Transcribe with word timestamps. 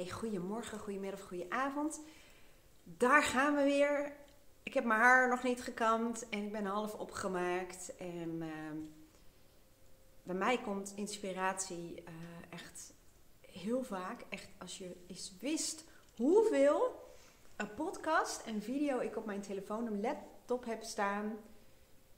Hey, 0.00 0.10
goedemorgen, 0.10 0.78
goedemiddag, 0.78 1.20
goedenavond. 1.20 2.00
Daar 2.84 3.22
gaan 3.22 3.56
we 3.56 3.62
weer. 3.62 4.12
Ik 4.62 4.74
heb 4.74 4.84
mijn 4.84 5.00
haar 5.00 5.28
nog 5.28 5.42
niet 5.42 5.62
gekamd 5.62 6.28
en 6.28 6.44
ik 6.44 6.52
ben 6.52 6.64
half 6.64 6.94
opgemaakt. 6.94 7.96
En 7.96 8.42
ehm, 8.42 8.76
bij 10.22 10.34
mij 10.34 10.60
komt 10.60 10.92
inspiratie 10.96 12.02
eh, 12.04 12.12
echt 12.50 12.92
heel 13.40 13.82
vaak. 13.82 14.24
Echt 14.28 14.48
als 14.58 14.78
je 14.78 14.96
eens 15.06 15.32
wist 15.40 15.84
hoeveel 16.16 17.04
een 17.56 17.74
podcast 17.74 18.42
en 18.46 18.62
video 18.62 18.98
ik 18.98 19.16
op 19.16 19.26
mijn 19.26 19.42
telefoon 19.42 19.86
en 19.86 20.00
laptop 20.00 20.64
heb 20.64 20.82
staan. 20.82 21.38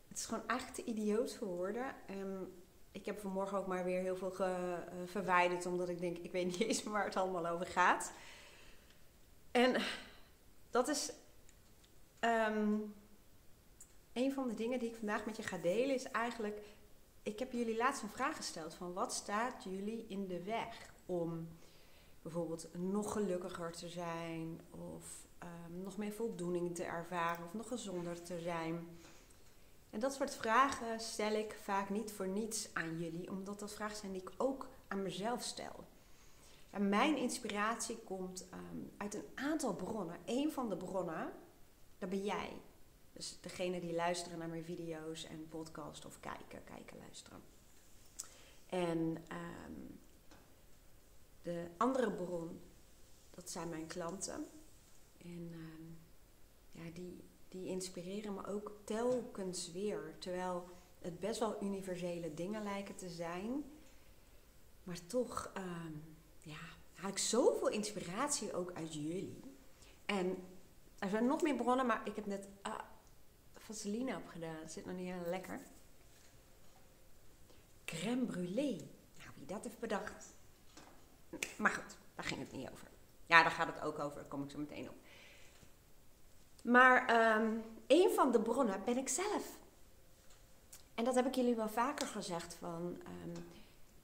Het 0.09 0.19
is 0.19 0.25
gewoon 0.25 0.49
echt 0.49 0.75
te 0.75 0.85
idioot 0.85 1.35
voor 1.35 1.49
woorden. 1.49 1.95
En 2.07 2.53
ik 2.93 3.07
heb 3.07 3.21
vanmorgen 3.21 3.59
ook 3.59 3.67
maar 3.67 3.85
weer 3.85 4.01
heel 4.01 4.17
veel 4.17 4.31
ge, 4.31 4.45
uh, 4.45 5.07
verwijderd, 5.07 5.67
omdat 5.67 5.89
ik 5.89 6.01
denk, 6.01 6.19
ik 6.19 6.33
weet 6.33 6.45
niet 6.45 6.61
eens 6.61 6.83
waar 6.83 7.05
het 7.05 7.17
allemaal 7.17 7.47
over 7.47 7.67
gaat. 7.67 8.13
En 9.51 9.83
dat 10.71 10.89
is 10.89 11.13
um, 12.21 12.95
een 14.13 14.33
van 14.33 14.49
de 14.49 14.55
dingen 14.55 14.79
die 14.79 14.89
ik 14.89 14.97
vandaag 14.97 15.27
met 15.27 15.37
je 15.37 15.43
ga 15.43 15.57
delen, 15.57 15.95
is 15.95 16.11
eigenlijk, 16.11 16.61
ik 17.23 17.39
heb 17.39 17.53
jullie 17.53 17.77
laatst 17.77 18.03
een 18.03 18.09
vraag 18.09 18.37
gesteld 18.37 18.75
van 18.75 18.93
wat 18.93 19.13
staat 19.13 19.65
jullie 19.65 20.05
in 20.09 20.27
de 20.27 20.43
weg 20.43 20.91
om 21.07 21.49
bijvoorbeeld 22.23 22.69
nog 22.73 23.13
gelukkiger 23.13 23.73
te 23.73 23.89
zijn 23.89 24.61
of 24.71 25.27
um, 25.43 25.83
nog 25.83 25.97
meer 25.97 26.13
voldoening 26.13 26.75
te 26.75 26.85
ervaren 26.85 27.45
of 27.45 27.55
nog 27.55 27.69
gezonder 27.69 28.23
te 28.23 28.41
zijn. 28.41 28.89
En 29.93 30.01
dat 30.01 30.15
soort 30.15 30.35
vragen 30.35 31.01
stel 31.01 31.33
ik 31.33 31.57
vaak 31.63 31.91
niet 31.91 32.13
voor 32.13 32.29
niets 32.29 32.69
aan 32.75 32.99
jullie, 32.99 33.31
omdat 33.31 33.59
dat 33.59 33.73
vragen 33.73 33.97
zijn 33.97 34.13
die 34.13 34.23
ik 34.23 34.33
ook 34.37 34.69
aan 34.89 35.03
mezelf 35.03 35.43
stel. 35.43 35.85
En 36.71 36.89
mijn 36.89 37.17
inspiratie 37.17 37.97
komt 37.97 38.47
um, 38.55 38.93
uit 38.97 39.15
een 39.15 39.29
aantal 39.35 39.75
bronnen. 39.75 40.19
Een 40.25 40.53
van 40.53 40.69
de 40.69 40.77
bronnen, 40.77 41.33
dat 41.99 42.09
ben 42.09 42.25
jij. 42.25 42.61
Dus 43.13 43.39
degene 43.41 43.81
die 43.81 43.95
luisteren 43.95 44.39
naar 44.39 44.49
mijn 44.49 44.65
video's 44.65 45.25
en 45.25 45.49
podcast 45.49 46.05
of 46.05 46.21
kijken, 46.21 46.65
kijken, 46.65 46.97
luisteren. 46.99 47.43
En 48.67 48.99
um, 49.69 50.01
de 51.43 51.69
andere 51.77 52.13
bron, 52.13 52.61
dat 53.31 53.51
zijn 53.51 53.69
mijn 53.69 53.87
klanten. 53.87 54.47
En 55.19 55.53
um, 55.53 55.99
ja, 56.71 56.91
die, 56.95 57.25
die 57.53 57.67
inspireren 57.67 58.35
me 58.35 58.47
ook 58.47 58.73
telkens 58.85 59.73
weer. 59.73 60.15
Terwijl 60.19 60.69
het 60.99 61.21
best 61.21 61.39
wel 61.39 61.63
universele 61.63 62.35
dingen 62.35 62.63
lijken 62.63 62.97
te 62.97 63.09
zijn. 63.09 63.65
Maar 64.83 65.07
toch 65.07 65.53
um, 65.57 66.17
ja, 66.39 66.61
haal 66.95 67.11
ik 67.11 67.19
zoveel 67.19 67.69
inspiratie 67.69 68.55
ook 68.55 68.73
uit 68.73 68.95
jullie. 68.95 69.41
En 70.07 70.45
er 70.99 71.09
zijn 71.09 71.27
nog 71.27 71.43
meer 71.43 71.57
bronnen, 71.57 71.87
maar 71.87 72.01
ik 72.05 72.17
heb 72.17 72.27
net 72.27 72.49
ah, 72.63 72.79
vaseline 73.55 74.17
opgedaan. 74.17 74.57
Het 74.61 74.73
zit 74.73 74.87
nog 74.87 74.97
niet 74.97 75.13
heel 75.13 75.31
lekker. 75.31 75.61
Crème 77.85 78.27
brûlée. 78.27 78.91
Nou, 79.19 79.31
wie 79.35 79.47
dat 79.47 79.65
heeft 79.65 79.79
bedacht. 79.79 80.35
Maar 81.57 81.71
goed, 81.71 81.97
daar 82.15 82.25
ging 82.25 82.41
het 82.41 82.53
niet 82.53 82.71
over. 82.71 82.89
Ja, 83.27 83.43
daar 83.43 83.53
gaat 83.53 83.75
het 83.75 83.81
ook 83.81 83.99
over. 83.99 84.17
Daar 84.17 84.29
kom 84.29 84.43
ik 84.43 84.51
zo 84.51 84.59
meteen 84.59 84.89
op. 84.89 84.97
Maar 86.63 87.35
um, 87.37 87.63
een 87.87 88.11
van 88.11 88.33
de 88.33 88.41
bronnen 88.41 88.85
ben 88.85 88.97
ik 88.97 89.09
zelf. 89.09 89.59
En 90.95 91.05
dat 91.05 91.15
heb 91.15 91.27
ik 91.27 91.35
jullie 91.35 91.55
wel 91.55 91.69
vaker 91.69 92.07
gezegd. 92.07 92.55
Van, 92.55 92.83
um, 93.27 93.33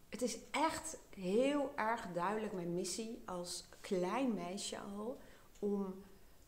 het 0.09 0.23
is 0.23 0.39
echt 0.51 0.99
heel 1.15 1.73
erg 1.77 2.07
duidelijk 2.13 2.53
mijn 2.53 2.75
missie 2.75 3.23
als 3.27 3.69
klein 3.81 4.35
meisje 4.35 4.79
al. 4.79 5.19
Om 5.59 6.03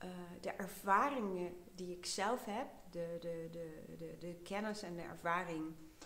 uh, 0.05 0.11
de 0.41 0.50
ervaringen 0.50 1.56
die 1.75 1.97
ik 1.97 2.06
zelf 2.06 2.44
heb, 2.44 2.66
de, 2.91 3.16
de, 3.20 3.48
de, 3.50 3.97
de, 3.98 4.16
de 4.19 4.34
kennis 4.42 4.83
en 4.83 4.97
de 4.97 5.03
ervaring 5.03 5.65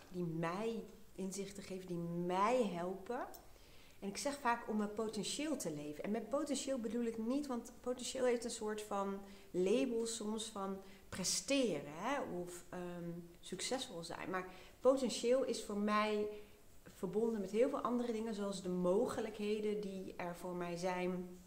die 0.08 0.26
mij 0.26 0.84
inzichten 1.14 1.62
geven, 1.62 1.86
die 1.86 1.96
mij 2.26 2.62
helpen. 2.62 3.26
En 4.04 4.10
ik 4.10 4.16
zeg 4.16 4.38
vaak 4.38 4.68
om 4.68 4.76
mijn 4.76 4.92
potentieel 4.92 5.56
te 5.56 5.72
leven. 5.72 6.04
En 6.04 6.10
met 6.10 6.28
potentieel 6.28 6.78
bedoel 6.78 7.04
ik 7.04 7.18
niet, 7.18 7.46
want 7.46 7.72
potentieel 7.80 8.24
heeft 8.24 8.44
een 8.44 8.50
soort 8.50 8.82
van 8.82 9.20
label 9.50 10.06
soms 10.06 10.44
van 10.44 10.76
presteren 11.08 11.92
hè, 11.94 12.20
of 12.20 12.64
um, 12.74 13.30
succesvol 13.40 14.02
zijn. 14.02 14.30
Maar 14.30 14.46
potentieel 14.80 15.44
is 15.44 15.64
voor 15.64 15.78
mij 15.78 16.26
verbonden 16.84 17.40
met 17.40 17.50
heel 17.50 17.68
veel 17.68 17.80
andere 17.80 18.12
dingen, 18.12 18.34
zoals 18.34 18.62
de 18.62 18.68
mogelijkheden 18.68 19.80
die 19.80 20.14
er 20.16 20.36
voor 20.36 20.54
mij 20.54 20.76
zijn. 20.76 21.38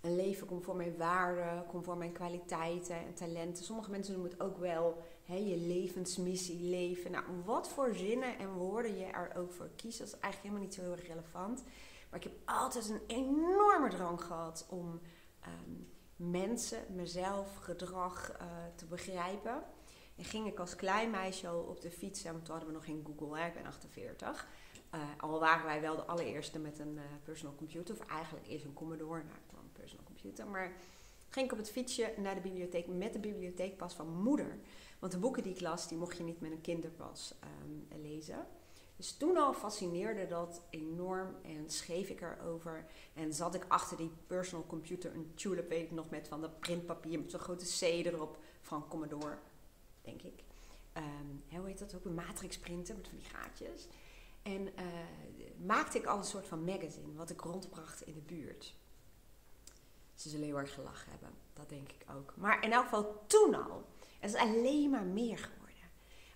Een 0.00 0.16
leven 0.16 0.46
conform 0.46 0.76
mijn 0.76 0.96
waarden, 0.96 1.66
conform 1.66 1.98
mijn 1.98 2.12
kwaliteiten 2.12 2.96
en 2.96 3.14
talenten. 3.14 3.64
Sommige 3.64 3.90
mensen 3.90 4.12
noemen 4.12 4.30
het 4.30 4.40
ook 4.40 4.58
wel 4.58 5.02
je 5.34 5.56
levensmissie 5.56 6.60
leven. 6.60 7.10
Nou, 7.10 7.24
wat 7.44 7.68
voor 7.68 7.94
zinnen 7.94 8.38
en 8.38 8.52
woorden 8.52 8.98
je 8.98 9.04
er 9.04 9.32
ook 9.36 9.52
voor 9.52 9.70
kiest, 9.76 9.98
dat 9.98 10.06
is 10.06 10.18
eigenlijk 10.18 10.42
helemaal 10.42 10.62
niet 10.62 10.74
zo 10.74 10.80
heel 10.80 10.92
erg 10.92 11.06
relevant. 11.06 11.62
Maar 12.10 12.18
ik 12.20 12.24
heb 12.24 12.38
altijd 12.44 12.88
een 12.88 13.00
enorme 13.06 13.88
drang 13.88 14.22
gehad 14.22 14.66
om 14.68 15.00
um, 15.46 15.88
mensen, 16.16 16.78
mezelf, 16.94 17.56
gedrag 17.56 18.32
uh, 18.32 18.46
te 18.74 18.86
begrijpen. 18.86 19.62
En 20.16 20.24
ging 20.24 20.46
ik 20.46 20.58
als 20.58 20.76
klein 20.76 21.10
meisje 21.10 21.48
al 21.48 21.60
op 21.60 21.80
de 21.80 21.90
fiets, 21.90 22.22
want 22.22 22.44
toen 22.44 22.54
hadden 22.54 22.68
we 22.68 22.74
nog 22.74 22.84
geen 22.84 23.04
Google, 23.06 23.38
hè, 23.38 23.46
ik 23.46 23.54
ben 23.54 23.66
48. 23.66 24.46
Uh, 24.94 25.00
al 25.16 25.40
waren 25.40 25.64
wij 25.64 25.80
wel 25.80 25.96
de 25.96 26.04
allereerste 26.04 26.58
met 26.58 26.78
een 26.78 26.94
uh, 26.94 27.02
personal 27.24 27.54
computer, 27.54 27.94
of 27.94 28.06
eigenlijk 28.06 28.46
eerst 28.46 28.64
een 28.64 28.74
Commodore, 28.74 29.22
nou, 29.22 29.64
een 29.64 29.72
personal 29.72 30.04
computer. 30.04 30.46
Maar 30.46 30.72
ging 31.28 31.46
ik 31.46 31.52
op 31.52 31.58
het 31.58 31.70
fietsje 31.70 32.14
naar 32.16 32.34
de 32.34 32.40
bibliotheek 32.40 32.86
met 32.86 33.12
de 33.12 33.18
bibliotheekpas 33.18 33.94
van 33.94 34.22
moeder. 34.22 34.58
Want 34.98 35.12
de 35.12 35.18
boeken 35.18 35.42
die 35.42 35.52
ik 35.52 35.60
las, 35.60 35.88
die 35.88 35.98
mocht 35.98 36.16
je 36.16 36.22
niet 36.22 36.40
met 36.40 36.50
een 36.50 36.60
kinderpas 36.60 37.34
um, 37.62 38.00
lezen. 38.02 38.46
Dus 38.96 39.16
toen 39.16 39.36
al 39.36 39.52
fascineerde 39.52 40.26
dat 40.26 40.62
enorm 40.70 41.36
en 41.42 41.70
schreef 41.70 42.08
ik 42.08 42.20
erover. 42.20 42.86
En 43.14 43.34
zat 43.34 43.54
ik 43.54 43.64
achter 43.68 43.96
die 43.96 44.10
personal 44.26 44.66
computer, 44.66 45.14
een 45.14 45.32
tulip 45.34 45.68
weet 45.68 45.82
ik 45.82 45.90
nog 45.90 46.10
met 46.10 46.28
van 46.28 46.40
dat 46.40 46.60
printpapier 46.60 47.20
met 47.20 47.30
zo'n 47.30 47.40
grote 47.40 47.64
C 47.64 47.80
erop 47.80 48.38
van 48.60 48.88
Commodore, 48.88 49.38
denk 50.02 50.22
ik. 50.22 50.44
Um, 50.96 51.58
hoe 51.58 51.68
heet 51.68 51.78
dat 51.78 51.94
ook? 51.94 52.04
Een 52.04 52.14
matrix 52.14 52.58
printen 52.58 52.96
met 52.96 53.08
van 53.08 53.18
die 53.18 53.28
gaatjes. 53.28 53.86
En 54.42 54.62
uh, 54.62 54.70
maakte 55.66 55.98
ik 55.98 56.06
al 56.06 56.18
een 56.18 56.24
soort 56.24 56.46
van 56.46 56.64
magazine 56.64 57.14
wat 57.14 57.30
ik 57.30 57.40
rondbracht 57.40 58.06
in 58.06 58.14
de 58.14 58.20
buurt. 58.20 58.74
Ze 60.14 60.28
zullen 60.28 60.46
heel 60.46 60.58
erg 60.58 60.74
gelachen 60.74 61.10
hebben, 61.10 61.30
dat 61.52 61.68
denk 61.68 61.88
ik 61.88 62.04
ook. 62.16 62.32
Maar 62.36 62.64
in 62.64 62.72
elk 62.72 62.84
geval 62.84 63.24
toen 63.26 63.54
al. 63.54 63.84
Het 64.26 64.34
is 64.34 64.40
alleen 64.40 64.90
maar 64.90 65.04
meer 65.04 65.38
geworden. 65.38 65.90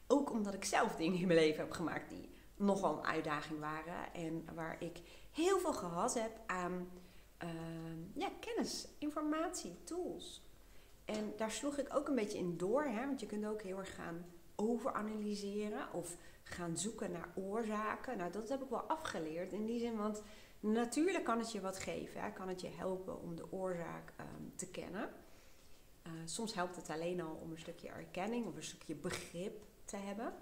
Ook 0.06 0.32
omdat 0.32 0.54
ik 0.54 0.64
zelf 0.64 0.96
dingen 0.96 1.20
in 1.20 1.26
mijn 1.26 1.38
leven 1.38 1.60
heb 1.60 1.72
gemaakt 1.72 2.10
die 2.10 2.30
nogal 2.56 2.98
een 2.98 3.04
uitdaging 3.04 3.60
waren. 3.60 4.14
En 4.14 4.44
waar 4.54 4.76
ik 4.82 5.00
heel 5.32 5.58
veel 5.58 5.72
gehad 5.72 6.14
heb 6.14 6.40
aan 6.46 6.90
uh, 7.44 7.50
ja, 8.14 8.28
kennis, 8.40 8.88
informatie, 8.98 9.84
tools. 9.84 10.42
En 11.04 11.32
daar 11.36 11.50
sloeg 11.50 11.78
ik 11.78 11.94
ook 11.94 12.08
een 12.08 12.14
beetje 12.14 12.38
in 12.38 12.56
door. 12.56 12.82
Hè? 12.82 13.06
Want 13.06 13.20
je 13.20 13.26
kunt 13.26 13.46
ook 13.46 13.62
heel 13.62 13.78
erg 13.78 13.94
gaan 13.94 14.24
overanalyseren 14.56 15.92
of 15.92 16.16
gaan 16.42 16.76
zoeken 16.76 17.10
naar 17.12 17.28
oorzaken. 17.34 18.16
Nou, 18.16 18.32
dat 18.32 18.48
heb 18.48 18.62
ik 18.62 18.70
wel 18.70 18.82
afgeleerd 18.82 19.52
in 19.52 19.66
die 19.66 19.80
zin, 19.80 19.96
want 19.96 20.22
natuurlijk 20.60 21.24
kan 21.24 21.38
het 21.38 21.52
je 21.52 21.60
wat 21.60 21.78
geven. 21.78 22.22
Hè? 22.22 22.32
Kan 22.32 22.48
het 22.48 22.60
je 22.60 22.70
helpen 22.76 23.20
om 23.20 23.36
de 23.36 23.52
oorzaak 23.52 24.12
um, 24.20 24.52
te 24.56 24.70
kennen. 24.70 25.10
Uh, 26.06 26.12
soms 26.24 26.54
helpt 26.54 26.76
het 26.76 26.90
alleen 26.90 27.20
al 27.20 27.34
om 27.34 27.50
een 27.50 27.58
stukje 27.58 27.88
erkenning 27.88 28.46
of 28.46 28.56
een 28.56 28.62
stukje 28.62 28.94
begrip 28.94 29.62
te 29.84 29.96
hebben. 29.96 30.34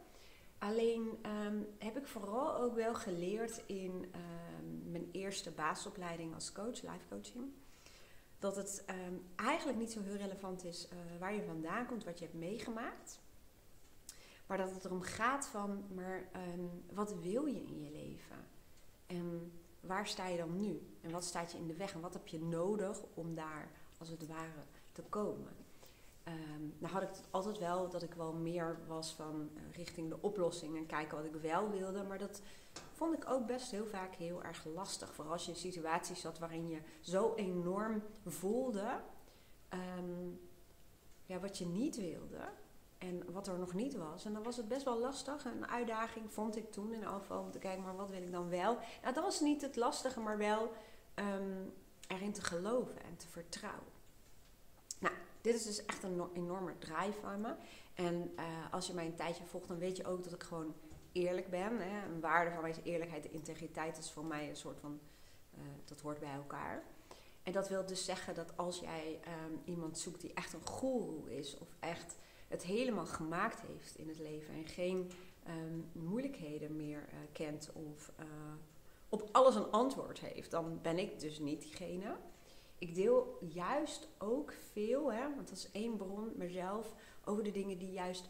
Alleen 0.58 1.18
um, 1.46 1.66
heb 1.78 1.96
ik 1.96 2.06
vooral 2.06 2.56
ook 2.56 2.74
wel 2.74 2.94
geleerd 2.94 3.62
in 3.66 3.92
um, 3.92 4.90
mijn 4.90 5.08
eerste 5.12 5.50
basisopleiding 5.50 6.34
als 6.34 6.52
coach, 6.52 6.82
life 6.82 7.08
coaching. 7.08 7.44
Dat 8.38 8.56
het 8.56 8.84
um, 8.90 9.24
eigenlijk 9.36 9.78
niet 9.78 9.92
zo 9.92 10.02
heel 10.02 10.16
relevant 10.16 10.64
is 10.64 10.88
uh, 10.92 10.98
waar 11.20 11.34
je 11.34 11.42
vandaan 11.42 11.86
komt, 11.86 12.04
wat 12.04 12.18
je 12.18 12.24
hebt 12.24 12.38
meegemaakt. 12.38 13.20
Maar 14.46 14.58
dat 14.58 14.70
het 14.70 14.84
erom 14.84 15.02
gaat 15.02 15.46
van, 15.46 15.84
maar 15.94 16.28
wat 16.92 17.14
wil 17.14 17.46
je 17.46 17.64
in 17.64 17.82
je 17.82 17.90
leven? 17.90 18.46
En 19.06 19.52
waar 19.80 20.06
sta 20.06 20.26
je 20.26 20.36
dan 20.36 20.60
nu? 20.60 20.96
En 21.00 21.10
wat 21.10 21.24
staat 21.24 21.52
je 21.52 21.58
in 21.58 21.66
de 21.66 21.76
weg? 21.76 21.94
En 21.94 22.00
wat 22.00 22.12
heb 22.12 22.26
je 22.26 22.40
nodig 22.40 23.02
om 23.14 23.34
daar, 23.34 23.70
als 23.98 24.08
het 24.08 24.26
ware, 24.26 24.64
te 25.02 25.08
komen? 25.08 25.56
Um, 26.28 26.74
nou 26.78 26.92
had 26.92 27.02
ik 27.02 27.08
het 27.08 27.22
altijd 27.30 27.58
wel 27.58 27.88
dat 27.88 28.02
ik 28.02 28.14
wel 28.14 28.32
meer 28.32 28.78
was 28.86 29.12
van 29.12 29.50
uh, 29.54 29.76
richting 29.76 30.08
de 30.08 30.18
oplossing 30.20 30.76
en 30.76 30.86
kijken 30.86 31.16
wat 31.16 31.26
ik 31.26 31.34
wel 31.34 31.70
wilde. 31.70 32.02
Maar 32.02 32.18
dat 32.18 32.42
vond 32.92 33.14
ik 33.14 33.30
ook 33.30 33.46
best 33.46 33.70
heel 33.70 33.86
vaak 33.86 34.14
heel 34.14 34.42
erg 34.42 34.64
lastig. 34.64 35.14
Vooral 35.14 35.32
als 35.32 35.44
je 35.44 35.50
in 35.50 35.56
situaties 35.56 36.20
zat 36.20 36.38
waarin 36.38 36.68
je 36.68 36.80
zo 37.00 37.34
enorm 37.34 38.02
voelde 38.26 39.00
um, 39.98 40.40
ja, 41.24 41.38
wat 41.38 41.58
je 41.58 41.66
niet 41.66 41.96
wilde. 41.96 42.48
En 42.98 43.32
wat 43.32 43.46
er 43.46 43.58
nog 43.58 43.74
niet 43.74 43.96
was. 43.96 44.24
En 44.24 44.32
dan 44.32 44.42
was 44.42 44.56
het 44.56 44.68
best 44.68 44.84
wel 44.84 44.98
lastig. 44.98 45.44
Een 45.44 45.66
uitdaging 45.66 46.32
vond 46.32 46.56
ik 46.56 46.72
toen 46.72 46.92
in 46.92 47.06
afval 47.06 47.42
om 47.42 47.50
te 47.50 47.58
kijken, 47.58 47.82
maar 47.82 47.96
wat 47.96 48.10
wil 48.10 48.22
ik 48.22 48.32
dan 48.32 48.48
wel? 48.48 48.74
Nou, 49.02 49.14
dat 49.14 49.24
was 49.24 49.40
niet 49.40 49.62
het 49.62 49.76
lastige, 49.76 50.20
maar 50.20 50.38
wel 50.38 50.72
um, 51.14 51.72
daarin 52.06 52.32
te 52.32 52.42
geloven 52.42 53.02
en 53.02 53.16
te 53.16 53.28
vertrouwen. 53.28 53.97
Nou, 54.98 55.14
dit 55.40 55.54
is 55.54 55.64
dus 55.64 55.84
echt 55.84 56.02
een 56.02 56.22
enorme 56.34 56.78
drive 56.78 57.20
van 57.20 57.40
me. 57.40 57.54
En 57.94 58.32
uh, 58.38 58.72
als 58.72 58.86
je 58.86 58.94
mij 58.94 59.06
een 59.06 59.14
tijdje 59.14 59.44
volgt, 59.44 59.68
dan 59.68 59.78
weet 59.78 59.96
je 59.96 60.06
ook 60.06 60.24
dat 60.24 60.32
ik 60.32 60.42
gewoon 60.42 60.74
eerlijk 61.12 61.50
ben. 61.50 61.78
Hè. 61.80 62.06
Een 62.06 62.20
waarde 62.20 62.50
van 62.50 62.60
mij 62.60 62.70
is 62.70 62.80
eerlijkheid 62.82 63.24
en 63.24 63.32
integriteit. 63.32 63.98
Is 63.98 64.10
voor 64.10 64.24
mij 64.24 64.48
een 64.48 64.56
soort 64.56 64.80
van, 64.80 65.00
uh, 65.54 65.60
dat 65.84 66.00
hoort 66.00 66.20
bij 66.20 66.34
elkaar. 66.34 66.82
En 67.42 67.52
dat 67.52 67.68
wil 67.68 67.86
dus 67.86 68.04
zeggen 68.04 68.34
dat 68.34 68.56
als 68.56 68.80
jij 68.80 69.20
um, 69.46 69.60
iemand 69.64 69.98
zoekt 69.98 70.20
die 70.20 70.34
echt 70.34 70.52
een 70.52 70.66
goeroe 70.66 71.36
is, 71.36 71.58
of 71.58 71.68
echt 71.80 72.16
het 72.48 72.62
helemaal 72.62 73.06
gemaakt 73.06 73.60
heeft 73.60 73.96
in 73.96 74.08
het 74.08 74.18
leven 74.18 74.54
en 74.54 74.66
geen 74.66 75.10
um, 75.48 75.90
moeilijkheden 75.92 76.76
meer 76.76 77.08
uh, 77.08 77.18
kent 77.32 77.70
of 77.72 78.12
op 79.08 79.28
alles 79.32 79.54
een 79.54 79.70
antwoord 79.70 80.18
heeft, 80.18 80.50
dan 80.50 80.78
ben 80.82 80.98
ik 80.98 81.20
dus 81.20 81.38
niet 81.38 81.60
diegene. 81.60 82.16
Ik 82.78 82.94
deel 82.94 83.38
juist 83.40 84.08
ook 84.18 84.52
veel, 84.72 85.12
hè, 85.12 85.34
want 85.34 85.48
dat 85.48 85.56
is 85.56 85.70
één 85.70 85.96
bron, 85.96 86.32
mezelf, 86.36 86.94
over 87.24 87.44
de 87.44 87.50
dingen 87.50 87.78
die 87.78 87.92
juist 87.92 88.28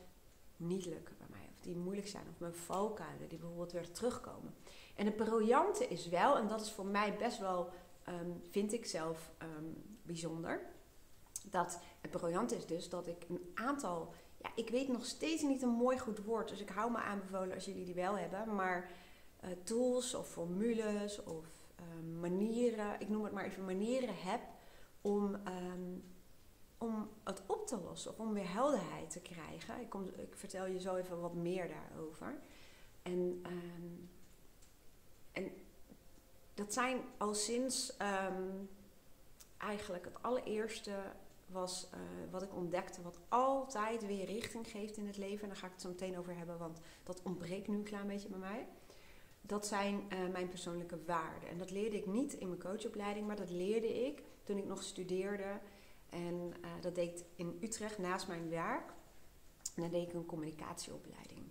niet 0.57 0.87
lukken 0.87 1.17
bij 1.19 1.27
mij. 1.31 1.49
Of 1.51 1.61
die 1.61 1.77
moeilijk 1.77 2.09
zijn. 2.09 2.27
Of 2.31 2.39
mijn 2.39 2.55
valkuilen, 2.55 3.29
die 3.29 3.39
bijvoorbeeld 3.39 3.73
weer 3.73 3.91
terugkomen. 3.91 4.55
En 4.97 5.07
het 5.07 5.17
briljante 5.17 5.89
is 5.89 6.09
wel, 6.09 6.37
en 6.37 6.49
dat 6.49 6.61
is 6.61 6.73
voor 6.73 6.87
mij 6.87 7.17
best 7.17 7.39
wel, 7.39 7.71
um, 8.09 8.43
vind 8.51 8.73
ik 8.73 8.87
zelf 8.87 9.31
um, 9.43 9.99
bijzonder. 10.03 10.67
Dat 11.51 11.81
het 12.01 12.11
briljante 12.11 12.57
is 12.57 12.67
dus 12.67 12.89
dat 12.89 13.07
ik 13.07 13.25
een 13.29 13.51
aantal, 13.55 14.13
ja, 14.37 14.51
ik 14.55 14.71
weet 14.71 14.89
nog 14.89 15.05
steeds 15.07 15.43
niet 15.43 15.63
een 15.63 15.69
mooi 15.69 15.99
goed 15.99 16.25
woord. 16.25 16.49
Dus 16.49 16.61
ik 16.61 16.69
hou 16.69 16.91
me 16.91 16.99
aanbevolen 16.99 17.55
als 17.55 17.65
jullie 17.65 17.85
die 17.85 17.95
wel 17.95 18.17
hebben. 18.17 18.55
Maar 18.55 18.91
uh, 19.45 19.51
tools 19.63 20.15
of 20.15 20.29
formules 20.29 21.23
of 21.25 21.47
um, 21.81 22.21
manieren, 22.21 23.01
ik 23.01 23.09
noem 23.09 23.25
het 23.25 23.33
maar 23.33 23.45
even 23.45 23.65
manieren 23.65 24.15
heb 24.17 24.41
om 25.01 25.35
um, 25.35 26.03
om 26.79 27.09
het 27.25 27.43
op 27.47 27.67
te 27.67 27.81
lossen 27.81 28.11
of 28.11 28.19
om 28.19 28.33
weer 28.33 28.53
helderheid 28.53 29.11
te 29.11 29.21
krijgen. 29.21 29.81
Ik, 29.81 29.89
kom, 29.89 30.07
ik 30.17 30.37
vertel 30.37 30.67
je 30.67 30.81
zo 30.81 30.97
even 30.97 31.21
wat 31.21 31.35
meer 31.35 31.69
daarover. 31.69 32.39
En, 33.03 33.43
um, 33.47 34.11
en 35.33 35.51
dat 36.55 36.73
zijn 36.73 37.01
al 37.17 37.35
sinds 37.35 37.97
um, 38.01 38.69
eigenlijk 39.57 40.05
het 40.05 40.23
allereerste 40.23 40.93
was 41.47 41.89
uh, 41.95 42.01
wat 42.31 42.43
ik 42.43 42.55
ontdekte, 42.55 43.03
wat 43.03 43.19
altijd 43.29 44.07
weer 44.07 44.25
richting 44.25 44.71
geeft 44.71 44.97
in 44.97 45.07
het 45.07 45.17
leven. 45.17 45.43
En 45.43 45.49
daar 45.49 45.57
ga 45.57 45.67
ik 45.67 45.73
het 45.73 45.81
zo 45.81 45.89
meteen 45.89 46.19
over 46.19 46.37
hebben, 46.37 46.59
want 46.59 46.81
dat 47.05 47.23
ontbreekt 47.23 47.69
nu 47.69 47.77
een 47.77 47.83
klein 47.83 48.07
beetje 48.07 48.29
bij 48.29 48.39
mij. 48.39 48.67
Dat 49.49 49.67
zijn 49.67 49.95
uh, 50.13 50.33
mijn 50.33 50.49
persoonlijke 50.49 50.99
waarden. 51.07 51.49
En 51.49 51.59
dat 51.59 51.71
leerde 51.71 51.97
ik 51.97 52.07
niet 52.07 52.33
in 52.33 52.49
mijn 52.49 52.61
coachopleiding, 52.61 53.27
maar 53.27 53.37
dat 53.37 53.51
leerde 53.51 54.07
ik 54.07 54.23
toen 54.43 54.59
ik 54.59 54.67
nog 54.67 54.83
studeerde 54.83 55.61
en 56.09 56.35
uh, 56.35 56.71
dat 56.81 56.95
deed 56.95 57.19
ik 57.19 57.27
in 57.35 57.59
Utrecht 57.63 57.99
naast 57.99 58.29
mijn 58.29 58.49
werk. 58.49 58.93
En 59.75 59.83
daar 59.83 59.91
deed 59.91 60.09
ik 60.09 60.15
een 60.15 60.27
communicatieopleiding. 60.27 61.47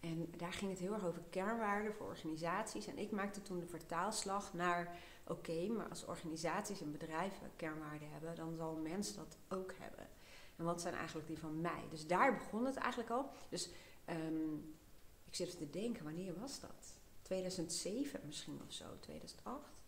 En 0.00 0.32
daar 0.36 0.52
ging 0.52 0.70
het 0.70 0.80
heel 0.80 0.92
erg 0.92 1.06
over 1.06 1.22
kernwaarden 1.30 1.94
voor 1.94 2.06
organisaties. 2.06 2.86
En 2.86 2.98
ik 2.98 3.10
maakte 3.10 3.42
toen 3.42 3.60
de 3.60 3.66
vertaalslag 3.66 4.54
naar: 4.54 4.98
oké, 5.26 5.68
maar 5.68 5.88
als 5.88 6.04
organisaties 6.04 6.80
en 6.80 6.92
bedrijven 6.92 7.50
kernwaarden 7.56 8.10
hebben, 8.10 8.34
dan 8.34 8.56
zal 8.56 8.76
een 8.76 8.82
mens 8.82 9.14
dat 9.14 9.36
ook 9.48 9.74
hebben. 9.78 10.08
En 10.56 10.64
wat 10.64 10.80
zijn 10.80 10.94
eigenlijk 10.94 11.26
die 11.26 11.38
van 11.38 11.60
mij? 11.60 11.84
Dus 11.90 12.06
daar 12.06 12.36
begon 12.36 12.64
het 12.64 12.76
eigenlijk 12.76 13.10
al. 13.10 13.30
Dus 13.48 13.70
um, 14.10 14.76
ik 15.24 15.34
zit 15.34 15.58
te 15.58 15.70
denken, 15.70 16.04
wanneer 16.04 16.40
was 16.40 16.60
dat? 16.60 16.97
2007 17.28 18.20
misschien 18.26 18.60
of 18.66 18.72
zo, 18.72 18.84
2008. 19.00 19.80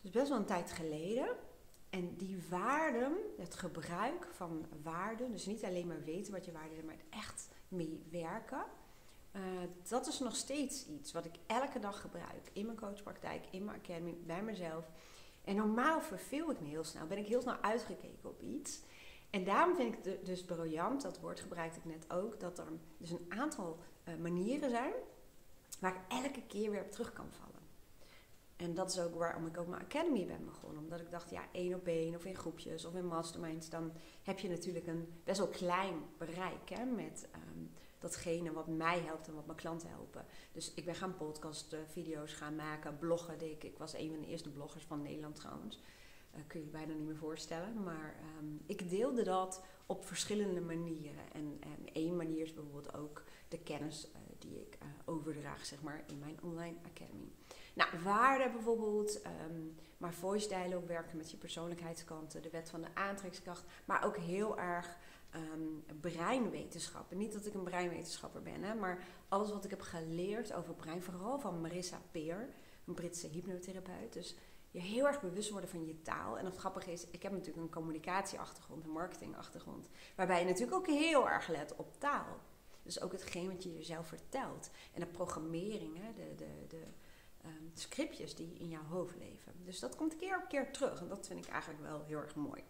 Dus 0.00 0.10
best 0.10 0.28
wel 0.28 0.38
een 0.38 0.44
tijd 0.44 0.72
geleden. 0.72 1.36
En 1.90 2.16
die 2.16 2.42
waarden, 2.50 3.16
het 3.38 3.54
gebruik 3.54 4.28
van 4.34 4.66
waarden, 4.82 5.32
dus 5.32 5.46
niet 5.46 5.64
alleen 5.64 5.86
maar 5.86 6.04
weten 6.04 6.32
wat 6.32 6.44
je 6.44 6.52
waarden 6.52 6.74
zijn, 6.74 6.86
maar 6.86 7.04
echt 7.10 7.48
mee 7.68 8.02
werken. 8.10 8.64
Uh, 9.32 9.42
dat 9.88 10.06
is 10.06 10.18
nog 10.18 10.36
steeds 10.36 10.86
iets 10.86 11.12
wat 11.12 11.24
ik 11.24 11.34
elke 11.46 11.78
dag 11.78 12.00
gebruik 12.00 12.50
in 12.52 12.66
mijn 12.66 12.78
coachpraktijk, 12.78 13.44
in 13.50 13.64
mijn 13.64 13.78
academy, 13.78 14.16
bij 14.26 14.42
mezelf. 14.42 14.90
En 15.44 15.56
normaal 15.56 16.00
verveel 16.00 16.50
ik 16.50 16.60
me 16.60 16.66
heel 16.66 16.84
snel, 16.84 17.06
ben 17.06 17.18
ik 17.18 17.26
heel 17.26 17.40
snel 17.40 17.60
uitgekeken 17.60 18.28
op 18.28 18.40
iets. 18.40 18.80
En 19.30 19.44
daarom 19.44 19.76
vind 19.76 19.94
ik 19.94 20.04
het 20.04 20.26
dus 20.26 20.44
briljant, 20.44 21.02
dat 21.02 21.20
woord 21.20 21.40
gebruikte 21.40 21.78
ik 21.78 21.84
net 21.84 22.10
ook, 22.10 22.40
dat 22.40 22.58
er 22.58 22.66
dus 22.98 23.10
een 23.10 23.26
aantal 23.28 23.78
manieren 24.20 24.70
zijn 24.70 24.92
waar 25.80 25.94
ik 25.94 26.24
elke 26.24 26.42
keer 26.46 26.70
weer 26.70 26.82
op 26.82 26.90
terug 26.90 27.12
kan 27.12 27.28
vallen. 27.30 27.52
En 28.56 28.74
dat 28.74 28.90
is 28.90 29.00
ook 29.00 29.14
waarom 29.14 29.46
ik 29.46 29.58
ook 29.58 29.66
mijn 29.66 29.82
academy 29.82 30.26
ben 30.26 30.44
begonnen. 30.44 30.82
Omdat 30.82 31.00
ik 31.00 31.10
dacht, 31.10 31.30
ja, 31.30 31.42
één 31.52 31.74
op 31.74 31.86
één 31.86 32.14
of 32.14 32.24
in 32.24 32.36
groepjes 32.36 32.84
of 32.84 32.94
in 32.94 33.06
masterminds, 33.06 33.68
dan 33.68 33.92
heb 34.22 34.38
je 34.38 34.48
natuurlijk 34.48 34.86
een 34.86 35.12
best 35.24 35.38
wel 35.38 35.48
klein 35.48 35.94
bereik 36.18 36.68
hè, 36.68 36.84
met 36.84 37.28
um, 37.34 37.70
datgene 37.98 38.52
wat 38.52 38.66
mij 38.66 39.00
helpt 39.00 39.28
en 39.28 39.34
wat 39.34 39.46
mijn 39.46 39.58
klanten 39.58 39.88
helpen. 39.88 40.24
Dus 40.52 40.74
ik 40.74 40.84
ben 40.84 40.94
gaan 40.94 41.16
podcast, 41.16 41.72
uh, 41.72 41.78
video's 41.88 42.32
gaan 42.32 42.56
maken, 42.56 42.98
bloggen. 42.98 43.50
Ik. 43.50 43.64
ik 43.64 43.78
was 43.78 43.94
een 43.94 44.10
van 44.10 44.20
de 44.20 44.26
eerste 44.26 44.50
bloggers 44.50 44.84
van 44.84 45.02
Nederland 45.02 45.34
trouwens. 45.34 45.80
Uh, 46.34 46.40
kun 46.46 46.60
je 46.60 46.66
bijna 46.66 46.92
niet 46.92 47.06
meer 47.06 47.16
voorstellen. 47.16 47.82
Maar 47.82 48.14
um, 48.38 48.60
ik 48.66 48.90
deelde 48.90 49.22
dat 49.22 49.62
op 49.92 50.04
verschillende 50.04 50.60
manieren. 50.60 51.32
En, 51.32 51.56
en 51.60 51.92
één 51.92 52.16
manier 52.16 52.42
is 52.42 52.54
bijvoorbeeld 52.54 52.94
ook 52.94 53.24
de 53.48 53.58
kennis 53.58 54.08
uh, 54.08 54.20
die 54.38 54.60
ik 54.60 54.78
overdraag, 55.04 55.64
zeg 55.64 55.82
maar, 55.82 56.02
in 56.06 56.18
mijn 56.18 56.38
online 56.42 56.76
academy. 56.84 57.32
Nou, 57.74 57.90
waarden 58.02 58.52
bijvoorbeeld, 58.52 59.20
um, 59.50 59.74
maar 59.96 60.14
voice 60.14 60.48
dialogue 60.48 60.86
werken 60.86 61.16
met 61.16 61.30
je 61.30 61.36
persoonlijkheidskanten, 61.36 62.42
de 62.42 62.50
wet 62.50 62.70
van 62.70 62.80
de 62.80 62.94
aantrekkingskracht, 62.94 63.64
maar 63.84 64.04
ook 64.04 64.16
heel 64.16 64.58
erg 64.58 64.96
um, 65.34 65.84
breinwetenschappen. 66.00 67.18
Niet 67.18 67.32
dat 67.32 67.46
ik 67.46 67.54
een 67.54 67.62
breinwetenschapper 67.62 68.42
ben, 68.42 68.62
hè, 68.62 68.74
maar 68.74 69.04
alles 69.28 69.50
wat 69.50 69.64
ik 69.64 69.70
heb 69.70 69.80
geleerd 69.80 70.52
over 70.52 70.74
brein, 70.74 71.02
vooral 71.02 71.40
van 71.40 71.60
Marissa 71.60 72.00
Peer, 72.10 72.48
een 72.86 72.94
Britse 72.94 73.26
hypnotherapeut. 73.26 74.12
Dus 74.12 74.36
je 74.72 74.80
heel 74.80 75.06
erg 75.06 75.20
bewust 75.20 75.50
worden 75.50 75.70
van 75.70 75.86
je 75.86 76.02
taal. 76.02 76.38
En 76.38 76.44
het 76.44 76.56
grappige 76.56 76.92
is, 76.92 77.06
ik 77.10 77.22
heb 77.22 77.32
natuurlijk 77.32 77.58
een 77.58 77.70
communicatieachtergrond, 77.70 78.84
een 78.84 78.90
marketingachtergrond, 78.90 79.88
waarbij 80.16 80.38
je 80.38 80.44
natuurlijk 80.44 80.76
ook 80.76 80.86
heel 80.86 81.28
erg 81.28 81.48
let 81.48 81.76
op 81.76 81.98
taal. 81.98 82.40
Dus 82.82 83.00
ook 83.00 83.12
hetgeen 83.12 83.48
wat 83.48 83.62
je 83.62 83.72
jezelf 83.72 84.06
vertelt. 84.06 84.70
En 84.92 85.00
de 85.00 85.06
programmering, 85.06 85.96
hè, 85.96 86.12
de, 86.12 86.34
de, 86.34 86.66
de, 86.68 86.82
um, 87.44 87.70
scriptjes 87.74 88.34
die 88.34 88.58
in 88.58 88.68
jouw 88.68 88.84
hoofd 88.84 89.16
leven. 89.16 89.52
Dus 89.64 89.80
dat 89.80 89.96
komt 89.96 90.16
keer 90.16 90.36
op 90.36 90.48
keer 90.48 90.72
terug 90.72 91.00
en 91.00 91.08
dat 91.08 91.26
vind 91.26 91.44
ik 91.46 91.52
eigenlijk 91.52 91.82
wel 91.82 92.02
heel 92.04 92.18
erg 92.18 92.34
mooi. 92.34 92.62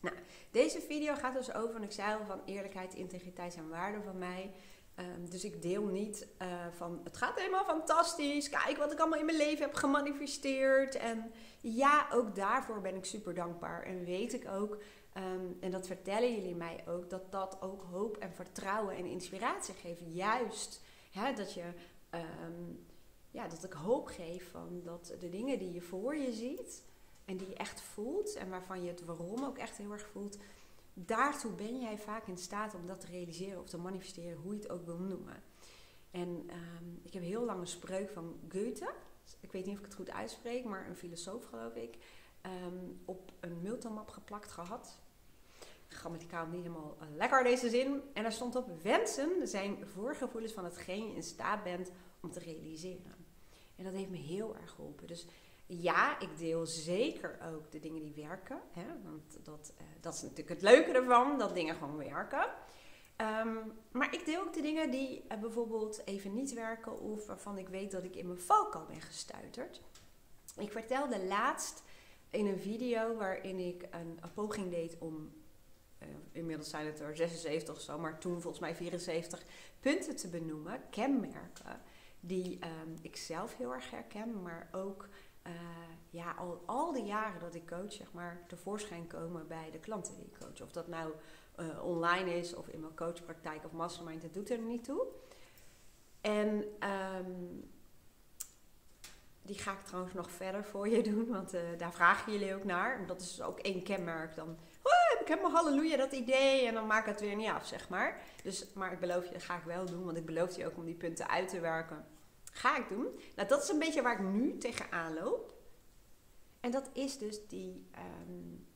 Nou, 0.00 0.16
deze 0.50 0.80
video 0.80 1.14
gaat 1.14 1.34
dus 1.34 1.54
over, 1.54 1.76
en 1.76 1.82
ik 1.82 1.92
zei 1.92 2.18
al, 2.18 2.24
van 2.24 2.40
eerlijkheid, 2.44 2.94
integriteit 2.94 3.56
en 3.56 3.68
waarde 3.68 4.02
van 4.02 4.18
mij. 4.18 4.54
Um, 5.00 5.30
dus 5.30 5.44
ik 5.44 5.62
deel 5.62 5.84
niet 5.84 6.26
uh, 6.42 6.48
van 6.76 7.00
het 7.04 7.16
gaat 7.16 7.38
helemaal 7.38 7.64
fantastisch. 7.64 8.48
Kijk 8.48 8.76
wat 8.76 8.92
ik 8.92 8.98
allemaal 8.98 9.18
in 9.18 9.24
mijn 9.24 9.38
leven 9.38 9.64
heb 9.64 9.74
gemanifesteerd. 9.74 10.94
En 10.94 11.32
ja, 11.60 12.06
ook 12.12 12.34
daarvoor 12.34 12.80
ben 12.80 12.94
ik 12.94 13.04
super 13.04 13.34
dankbaar. 13.34 13.82
En 13.82 14.04
weet 14.04 14.32
ik 14.32 14.48
ook, 14.48 14.78
um, 15.16 15.56
en 15.60 15.70
dat 15.70 15.86
vertellen 15.86 16.34
jullie 16.34 16.54
mij 16.54 16.84
ook, 16.88 17.10
dat 17.10 17.32
dat 17.32 17.56
ook 17.60 17.82
hoop 17.90 18.16
en 18.16 18.32
vertrouwen 18.32 18.96
en 18.96 19.04
inspiratie 19.04 19.74
geeft. 19.74 20.02
Juist 20.06 20.82
hè, 21.10 21.32
dat 21.32 21.54
je 21.54 21.64
um, 22.10 22.86
ja, 23.30 23.48
dat 23.48 23.64
ik 23.64 23.72
hoop 23.72 24.06
geef 24.06 24.50
van 24.50 24.80
dat 24.84 25.14
de 25.20 25.28
dingen 25.28 25.58
die 25.58 25.72
je 25.72 25.80
voor 25.80 26.16
je 26.16 26.32
ziet 26.32 26.82
en 27.24 27.36
die 27.36 27.48
je 27.48 27.54
echt 27.54 27.80
voelt 27.80 28.34
en 28.34 28.50
waarvan 28.50 28.82
je 28.82 28.90
het 28.90 29.04
waarom 29.04 29.44
ook 29.44 29.58
echt 29.58 29.76
heel 29.76 29.92
erg 29.92 30.06
voelt, 30.12 30.38
daartoe 30.98 31.52
ben 31.52 31.80
jij 31.80 31.98
vaak 31.98 32.26
in 32.26 32.38
staat 32.38 32.74
om 32.74 32.86
dat 32.86 33.00
te 33.00 33.06
realiseren 33.06 33.60
of 33.60 33.68
te 33.68 33.78
manifesteren, 33.78 34.38
hoe 34.38 34.54
je 34.54 34.60
het 34.60 34.70
ook 34.70 34.84
wil 34.84 34.98
noemen. 34.98 35.42
En 36.10 36.28
um, 36.28 37.00
ik 37.02 37.12
heb 37.12 37.22
heel 37.22 37.44
lang 37.44 37.60
een 37.60 37.66
spreuk 37.66 38.10
van 38.10 38.40
Goethe, 38.48 38.94
ik 39.40 39.52
weet 39.52 39.64
niet 39.64 39.74
of 39.74 39.80
ik 39.80 39.86
het 39.86 39.94
goed 39.94 40.10
uitspreek, 40.10 40.64
maar 40.64 40.88
een 40.88 40.96
filosoof 40.96 41.44
geloof 41.44 41.74
ik, 41.74 41.96
um, 42.42 43.00
op 43.04 43.32
een 43.40 43.62
multimap 43.62 44.08
geplakt 44.08 44.52
gehad. 44.52 44.98
Grammaticaal 45.88 46.46
niet 46.46 46.62
helemaal 46.62 46.96
uh, 47.02 47.16
lekker 47.16 47.44
deze 47.44 47.70
zin. 47.70 48.02
En 48.12 48.22
daar 48.22 48.32
stond 48.32 48.56
op: 48.56 48.82
wensen 48.82 49.48
zijn 49.48 49.86
voorgevoelens 49.86 50.52
van 50.52 50.64
hetgeen 50.64 51.08
je 51.08 51.14
in 51.14 51.22
staat 51.22 51.62
bent 51.62 51.90
om 52.20 52.30
te 52.30 52.38
realiseren. 52.38 53.14
En 53.76 53.84
dat 53.84 53.92
heeft 53.92 54.10
me 54.10 54.16
heel 54.16 54.56
erg 54.56 54.70
geholpen. 54.70 55.06
Dus 55.06 55.26
ja, 55.66 56.20
ik 56.20 56.38
deel 56.38 56.66
zeker 56.66 57.38
ook 57.54 57.72
de 57.72 57.80
dingen 57.80 58.02
die 58.02 58.24
werken. 58.26 58.60
Hè? 58.72 58.86
Want 59.04 59.38
dat, 59.42 59.72
uh, 59.80 59.86
dat 60.00 60.14
is 60.14 60.22
natuurlijk 60.22 60.48
het 60.48 60.62
leuke 60.62 60.92
ervan, 60.92 61.38
dat 61.38 61.54
dingen 61.54 61.74
gewoon 61.74 61.96
werken. 61.96 62.48
Um, 63.16 63.72
maar 63.90 64.14
ik 64.14 64.24
deel 64.24 64.40
ook 64.40 64.52
de 64.52 64.60
dingen 64.60 64.90
die 64.90 65.24
uh, 65.32 65.38
bijvoorbeeld 65.38 66.06
even 66.06 66.34
niet 66.34 66.52
werken 66.52 67.00
of 67.00 67.26
waarvan 67.26 67.58
ik 67.58 67.68
weet 67.68 67.90
dat 67.90 68.04
ik 68.04 68.16
in 68.16 68.26
mijn 68.26 68.40
valkuil 68.40 68.86
ben 68.86 69.00
gestuiterd. 69.00 69.82
Ik 70.58 70.72
vertelde 70.72 71.26
laatst 71.26 71.82
in 72.30 72.46
een 72.46 72.60
video 72.60 73.16
waarin 73.16 73.58
ik 73.58 73.88
een, 73.90 74.18
poging 74.34 74.70
deed 74.70 74.96
om, 74.98 75.32
uh, 76.02 76.08
inmiddels 76.32 76.70
zijn 76.70 76.86
het 76.86 77.00
er 77.00 77.16
76 77.16 77.74
of 77.74 77.80
zo, 77.80 77.98
maar 77.98 78.18
toen 78.18 78.40
volgens 78.40 78.60
mij 78.60 78.74
74 78.74 79.42
punten 79.80 80.16
te 80.16 80.28
benoemen, 80.28 80.80
kenmerken 80.90 81.80
die 82.20 82.58
um, 82.64 82.94
ik 83.02 83.16
zelf 83.16 83.56
heel 83.56 83.74
erg 83.74 83.90
herken, 83.90 84.42
maar 84.42 84.68
ook 84.72 85.08
uh, 85.46 85.52
ja, 86.10 86.34
al, 86.38 86.62
al 86.66 86.92
die 86.92 87.04
jaren 87.04 87.40
dat 87.40 87.54
ik 87.54 87.66
coach, 87.66 87.92
zeg 87.92 88.12
maar, 88.12 88.44
tevoorschijn 88.48 89.06
komen 89.06 89.46
bij 89.46 89.70
de 89.70 89.78
klanten 89.78 90.16
die 90.16 90.24
ik 90.24 90.38
coach. 90.38 90.62
Of 90.62 90.72
dat 90.72 90.88
nou 90.88 91.12
uh, 91.56 91.84
online 91.84 92.38
is 92.38 92.54
of 92.54 92.68
in 92.68 92.80
mijn 92.80 92.96
coachpraktijk 92.96 93.64
of 93.64 93.72
mastermind, 93.72 94.22
dat 94.22 94.34
doet 94.34 94.50
er 94.50 94.58
niet 94.58 94.84
toe. 94.84 95.06
En 96.20 96.64
um, 97.18 97.70
die 99.42 99.58
ga 99.58 99.72
ik 99.72 99.84
trouwens 99.84 100.14
nog 100.14 100.30
verder 100.30 100.64
voor 100.64 100.88
je 100.88 101.02
doen, 101.02 101.26
want 101.28 101.54
uh, 101.54 101.60
daar 101.78 101.92
vragen 101.92 102.32
jullie 102.32 102.54
ook 102.54 102.64
naar. 102.64 103.06
Dat 103.06 103.20
is 103.20 103.36
dus 103.36 103.42
ook 103.42 103.58
één 103.58 103.82
kenmerk. 103.82 104.34
Dan 104.34 104.48
oh, 104.82 105.10
heb 105.10 105.20
ik 105.20 105.28
helemaal 105.28 105.50
halleluja 105.50 105.96
dat 105.96 106.12
idee 106.12 106.66
en 106.66 106.74
dan 106.74 106.86
maak 106.86 107.06
het 107.06 107.20
weer 107.20 107.36
niet 107.36 107.50
af, 107.50 107.66
zeg 107.66 107.88
maar. 107.88 108.22
Dus, 108.42 108.72
maar 108.74 108.92
ik 108.92 109.00
beloof 109.00 109.24
je, 109.24 109.32
dat 109.32 109.42
ga 109.42 109.56
ik 109.56 109.64
wel 109.64 109.86
doen, 109.86 110.04
want 110.04 110.16
ik 110.16 110.26
beloof 110.26 110.56
je 110.56 110.66
ook 110.66 110.76
om 110.76 110.84
die 110.84 110.94
punten 110.94 111.28
uit 111.28 111.48
te 111.48 111.60
werken. 111.60 112.04
Ga 112.56 112.76
ik 112.76 112.88
doen. 112.88 113.06
Nou, 113.34 113.48
dat 113.48 113.62
is 113.62 113.68
een 113.68 113.78
beetje 113.78 114.02
waar 114.02 114.20
ik 114.20 114.26
nu 114.26 114.58
tegenaan 114.58 115.14
loop. 115.14 115.54
En 116.60 116.70
dat 116.70 116.90
is 116.92 117.18
dus 117.18 117.46
die, 117.46 117.86
um, 118.28 118.66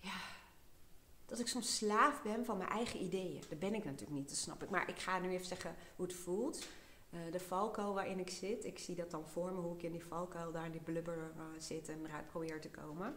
ja, 0.00 0.20
dat 1.26 1.38
ik 1.38 1.46
soms 1.46 1.76
slaaf 1.76 2.22
ben 2.22 2.44
van 2.44 2.56
mijn 2.56 2.70
eigen 2.70 3.02
ideeën. 3.02 3.42
Dat 3.48 3.58
ben 3.58 3.74
ik 3.74 3.84
natuurlijk 3.84 4.18
niet, 4.18 4.28
dat 4.28 4.38
snap 4.38 4.62
ik. 4.62 4.70
Maar 4.70 4.88
ik 4.88 4.98
ga 4.98 5.18
nu 5.18 5.30
even 5.30 5.46
zeggen 5.46 5.74
hoe 5.96 6.06
het 6.06 6.14
voelt. 6.14 6.66
Uh, 7.10 7.20
de 7.30 7.40
valkuil 7.40 7.94
waarin 7.94 8.18
ik 8.18 8.30
zit, 8.30 8.64
ik 8.64 8.78
zie 8.78 8.94
dat 8.94 9.10
dan 9.10 9.28
voor 9.28 9.52
me, 9.52 9.60
hoe 9.60 9.74
ik 9.74 9.82
in 9.82 9.92
die 9.92 10.04
valkuil 10.04 10.52
daar 10.52 10.64
in 10.64 10.72
die 10.72 10.80
blubber 10.80 11.32
uh, 11.36 11.42
zit 11.58 11.88
en 11.88 12.06
eruit 12.06 12.26
probeer 12.26 12.60
te 12.60 12.70
komen. 12.70 13.16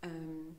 Um, 0.00 0.58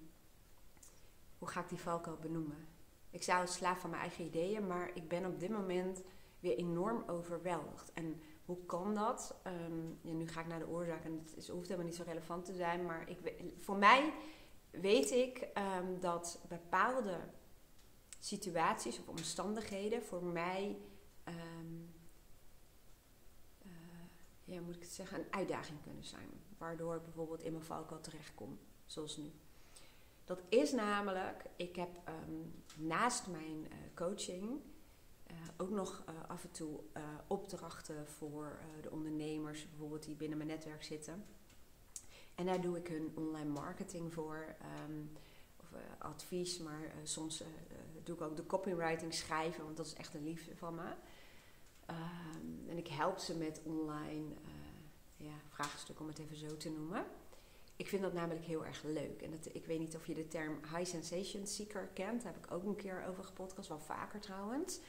hoe 1.37 1.47
ga 1.47 1.61
ik 1.61 1.69
die 1.69 1.79
valkuil 1.79 2.17
benoemen? 2.17 2.67
Ik 3.09 3.23
zou 3.23 3.47
slaaf 3.47 3.79
van 3.79 3.89
mijn 3.89 4.01
eigen 4.01 4.25
ideeën, 4.25 4.67
maar 4.67 4.91
ik 4.93 5.07
ben 5.07 5.25
op 5.25 5.39
dit 5.39 5.49
moment 5.49 6.01
weer 6.39 6.57
enorm 6.57 7.03
overweldigd. 7.07 7.91
En 7.93 8.21
hoe 8.45 8.65
kan 8.65 8.93
dat? 8.93 9.35
Ja, 10.01 10.13
nu 10.13 10.27
ga 10.27 10.41
ik 10.41 10.47
naar 10.47 10.59
de 10.59 10.67
oorzaak 10.67 11.03
en 11.03 11.23
het 11.25 11.37
is, 11.37 11.49
hoeft 11.49 11.67
helemaal 11.67 11.87
niet 11.87 11.95
zo 11.95 12.03
relevant 12.03 12.45
te 12.45 12.53
zijn, 12.53 12.85
maar 12.85 13.09
ik, 13.09 13.17
voor 13.59 13.77
mij 13.77 14.13
weet 14.69 15.11
ik 15.11 15.47
um, 15.77 15.99
dat 15.99 16.39
bepaalde 16.47 17.19
situaties 18.19 18.99
of 18.99 19.07
omstandigheden 19.07 20.03
voor 20.03 20.23
mij, 20.23 20.77
um, 21.27 21.93
uh, 23.65 23.71
ja, 24.43 24.61
moet 24.61 24.75
ik 24.75 24.81
het 24.81 24.91
zeggen, 24.91 25.19
een 25.19 25.33
uitdaging 25.33 25.81
kunnen 25.81 26.03
zijn. 26.03 26.29
Waardoor 26.57 26.95
ik 26.95 27.03
bijvoorbeeld 27.03 27.43
in 27.43 27.51
mijn 27.51 27.63
valkuil 27.63 28.01
terechtkom, 28.01 28.59
zoals 28.85 29.17
nu. 29.17 29.31
Dat 30.23 30.41
is 30.49 30.71
namelijk, 30.71 31.45
ik 31.55 31.75
heb 31.75 31.89
naast 32.77 33.27
mijn 33.27 33.63
uh, 33.63 33.77
coaching 33.93 34.61
ook 35.57 35.69
nog 35.69 36.03
uh, 36.09 36.29
af 36.29 36.43
en 36.43 36.51
toe 36.51 36.79
uh, 36.97 37.03
opdrachten 37.27 38.07
voor 38.07 38.59
de 38.81 38.91
ondernemers, 38.91 39.69
bijvoorbeeld 39.69 40.03
die 40.03 40.15
binnen 40.15 40.37
mijn 40.37 40.49
netwerk 40.49 40.83
zitten. 40.83 41.25
En 42.35 42.45
daar 42.45 42.61
doe 42.61 42.77
ik 42.77 42.87
hun 42.87 43.11
online 43.15 43.49
marketing 43.49 44.13
voor, 44.13 44.55
um, 44.87 45.11
of 45.59 45.67
advies, 45.97 46.59
maar 46.59 46.91
soms 47.03 47.43
doe 48.03 48.15
ik 48.15 48.21
ook 48.21 48.35
de 48.35 48.45
copywriting 48.45 49.13
schrijven, 49.13 49.63
want 49.63 49.77
dat 49.77 49.85
is 49.85 49.93
echt 49.93 50.13
een 50.13 50.23
liefde 50.23 50.55
van 50.55 50.75
me. 50.75 50.87
Um, 51.89 52.69
en 52.69 52.77
ik 52.77 52.87
help 52.87 53.17
ze 53.17 53.37
met 53.37 53.61
online 53.63 54.33
ja, 55.17 55.33
vraagstukken, 55.49 56.05
om 56.05 56.11
het 56.11 56.19
even 56.19 56.35
zo 56.35 56.57
te 56.57 56.69
noemen. 56.69 57.05
Ik 57.75 57.87
vind 57.87 58.01
dat 58.01 58.13
namelijk 58.13 58.45
heel 58.45 58.65
erg 58.65 58.83
leuk. 58.83 59.21
En 59.21 59.31
dat, 59.31 59.49
ik 59.53 59.65
weet 59.65 59.79
niet 59.79 59.95
of 59.95 60.07
je 60.07 60.13
de 60.13 60.27
term 60.27 60.59
high 60.75 60.85
sensation 60.85 61.47
seeker 61.47 61.87
kent. 61.93 62.23
Daar 62.23 62.33
heb 62.33 62.45
ik 62.45 62.51
ook 62.51 62.63
een 62.63 62.75
keer 62.75 63.05
over 63.07 63.23
gepodcast, 63.23 63.69
wel 63.69 63.79
vaker 63.79 64.19
trouwens. 64.19 64.79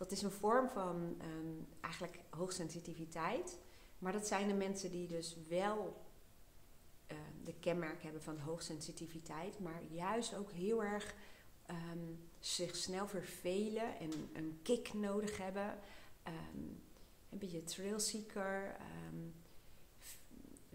Dat 0.00 0.10
is 0.10 0.22
een 0.22 0.30
vorm 0.30 0.68
van 0.68 1.16
um, 1.22 1.66
eigenlijk 1.80 2.20
hoogsensitiviteit. 2.30 3.58
Maar 3.98 4.12
dat 4.12 4.26
zijn 4.26 4.48
de 4.48 4.54
mensen 4.54 4.90
die 4.90 5.06
dus 5.06 5.36
wel 5.48 6.06
uh, 7.12 7.18
de 7.44 7.54
kenmerk 7.54 8.02
hebben 8.02 8.22
van 8.22 8.38
hoogsensitiviteit, 8.38 9.58
maar 9.58 9.82
juist 9.90 10.34
ook 10.34 10.52
heel 10.52 10.82
erg 10.82 11.14
um, 11.70 12.28
zich 12.38 12.76
snel 12.76 13.08
vervelen 13.08 13.98
en 13.98 14.10
een 14.32 14.58
kick 14.62 14.92
nodig 14.94 15.38
hebben. 15.38 15.78
Um, 16.28 16.82
een 17.30 17.38
beetje 17.38 17.64
trailseeker. 17.64 18.76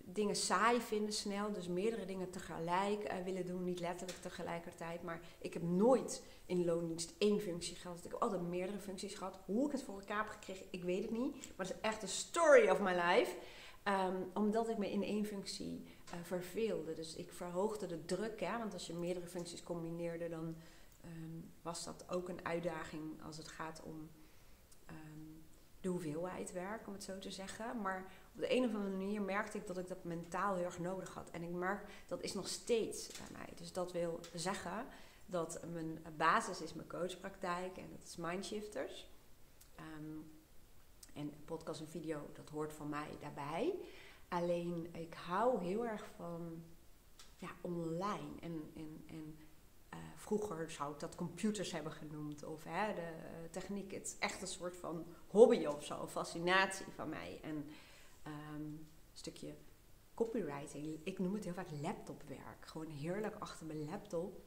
Dingen 0.05 0.35
saai 0.35 0.81
vinden 0.81 1.13
snel, 1.13 1.53
dus 1.53 1.67
meerdere 1.67 2.05
dingen 2.05 2.29
tegelijk 2.29 3.12
uh, 3.12 3.24
willen 3.24 3.45
doen, 3.45 3.63
niet 3.63 3.79
letterlijk 3.79 4.21
tegelijkertijd. 4.21 5.03
Maar 5.03 5.19
ik 5.39 5.53
heb 5.53 5.63
nooit 5.63 6.24
in 6.45 6.65
loondienst 6.65 7.13
één 7.17 7.39
functie 7.39 7.75
gehad. 7.75 7.97
Ik 7.97 8.12
heb 8.12 8.21
altijd 8.21 8.41
meerdere 8.41 8.79
functies 8.79 9.15
gehad. 9.15 9.39
Hoe 9.45 9.65
ik 9.65 9.71
het 9.71 9.83
voor 9.83 10.00
elkaar 10.00 10.17
heb 10.17 10.27
gekregen, 10.27 10.65
ik 10.69 10.83
weet 10.83 11.01
het 11.01 11.12
niet. 11.12 11.31
Maar 11.31 11.65
het 11.65 11.75
is 11.75 11.81
echt 11.81 12.01
de 12.01 12.07
story 12.07 12.69
of 12.69 12.79
my 12.79 12.91
life. 12.91 13.35
Um, 13.88 14.31
omdat 14.33 14.69
ik 14.69 14.77
me 14.77 14.91
in 14.91 15.03
één 15.03 15.25
functie 15.25 15.83
uh, 16.13 16.19
verveelde. 16.24 16.93
Dus 16.93 17.15
ik 17.15 17.33
verhoogde 17.33 17.88
de 17.88 18.05
druk. 18.05 18.39
Hè? 18.39 18.57
Want 18.57 18.74
als 18.74 18.88
je 18.88 18.93
meerdere 18.93 19.27
functies 19.27 19.63
combineerde, 19.63 20.29
dan 20.29 20.55
um, 21.05 21.51
was 21.62 21.83
dat 21.83 22.05
ook 22.09 22.29
een 22.29 22.45
uitdaging 22.45 23.24
als 23.24 23.38
het 23.38 23.47
gaat 23.47 23.81
om 23.83 24.09
de 25.85 25.91
hoeveelheid 25.91 26.51
werk, 26.51 26.87
om 26.87 26.93
het 26.93 27.03
zo 27.03 27.19
te 27.19 27.31
zeggen. 27.31 27.81
Maar 27.81 28.05
op 28.33 28.39
de 28.39 28.55
een 28.55 28.65
of 28.65 28.73
andere 28.73 28.97
manier 28.97 29.21
merkte 29.21 29.57
ik 29.57 29.67
dat 29.67 29.77
ik 29.77 29.87
dat 29.87 30.03
mentaal 30.03 30.55
heel 30.55 30.65
erg 30.65 30.79
nodig 30.79 31.13
had. 31.13 31.29
En 31.29 31.43
ik 31.43 31.51
merk 31.51 31.85
dat 32.07 32.21
is 32.21 32.33
nog 32.33 32.47
steeds 32.47 33.07
bij 33.07 33.27
mij. 33.31 33.49
Dus 33.55 33.73
dat 33.73 33.91
wil 33.91 34.19
zeggen 34.33 34.85
dat 35.25 35.59
mijn 35.73 36.03
basis 36.17 36.61
is 36.61 36.73
mijn 36.73 36.87
coachpraktijk 36.87 37.77
en 37.77 37.89
dat 37.91 38.03
is 38.03 38.15
Mindshifters. 38.15 39.07
Um, 39.99 40.31
en 41.13 41.33
podcast 41.45 41.79
en 41.79 41.87
video, 41.87 42.29
dat 42.33 42.49
hoort 42.49 42.73
van 42.73 42.89
mij 42.89 43.17
daarbij. 43.19 43.75
Alleen 44.27 44.89
ik 44.93 45.13
hou 45.13 45.63
heel 45.63 45.85
erg 45.85 46.05
van 46.15 46.63
ja, 47.37 47.49
online. 47.61 48.39
En, 48.41 48.71
en, 48.75 49.03
en 49.07 49.37
uh, 49.95 50.01
vroeger 50.15 50.71
zou 50.71 50.93
ik 50.93 50.99
dat 50.99 51.15
computers 51.15 51.71
hebben 51.71 51.91
genoemd. 51.91 52.43
Of 52.43 52.63
hè, 52.63 52.93
de 52.93 53.01
uh, 53.01 53.49
techniek. 53.51 53.91
Het 53.91 54.05
is 54.05 54.15
echt 54.19 54.41
een 54.41 54.47
soort 54.47 54.75
van 54.75 55.05
hobby 55.27 55.65
of 55.65 55.83
zo. 55.83 56.07
Fascinatie 56.07 56.85
van 56.95 57.09
mij. 57.09 57.39
En 57.43 57.55
um, 57.55 57.63
een 58.23 58.87
stukje 59.13 59.55
copywriting. 60.13 60.99
Ik 61.03 61.19
noem 61.19 61.33
het 61.33 61.43
heel 61.43 61.53
vaak 61.53 61.71
laptopwerk. 61.81 62.65
Gewoon 62.65 62.89
heerlijk 62.89 63.35
achter 63.39 63.65
mijn 63.65 63.85
laptop 63.85 64.41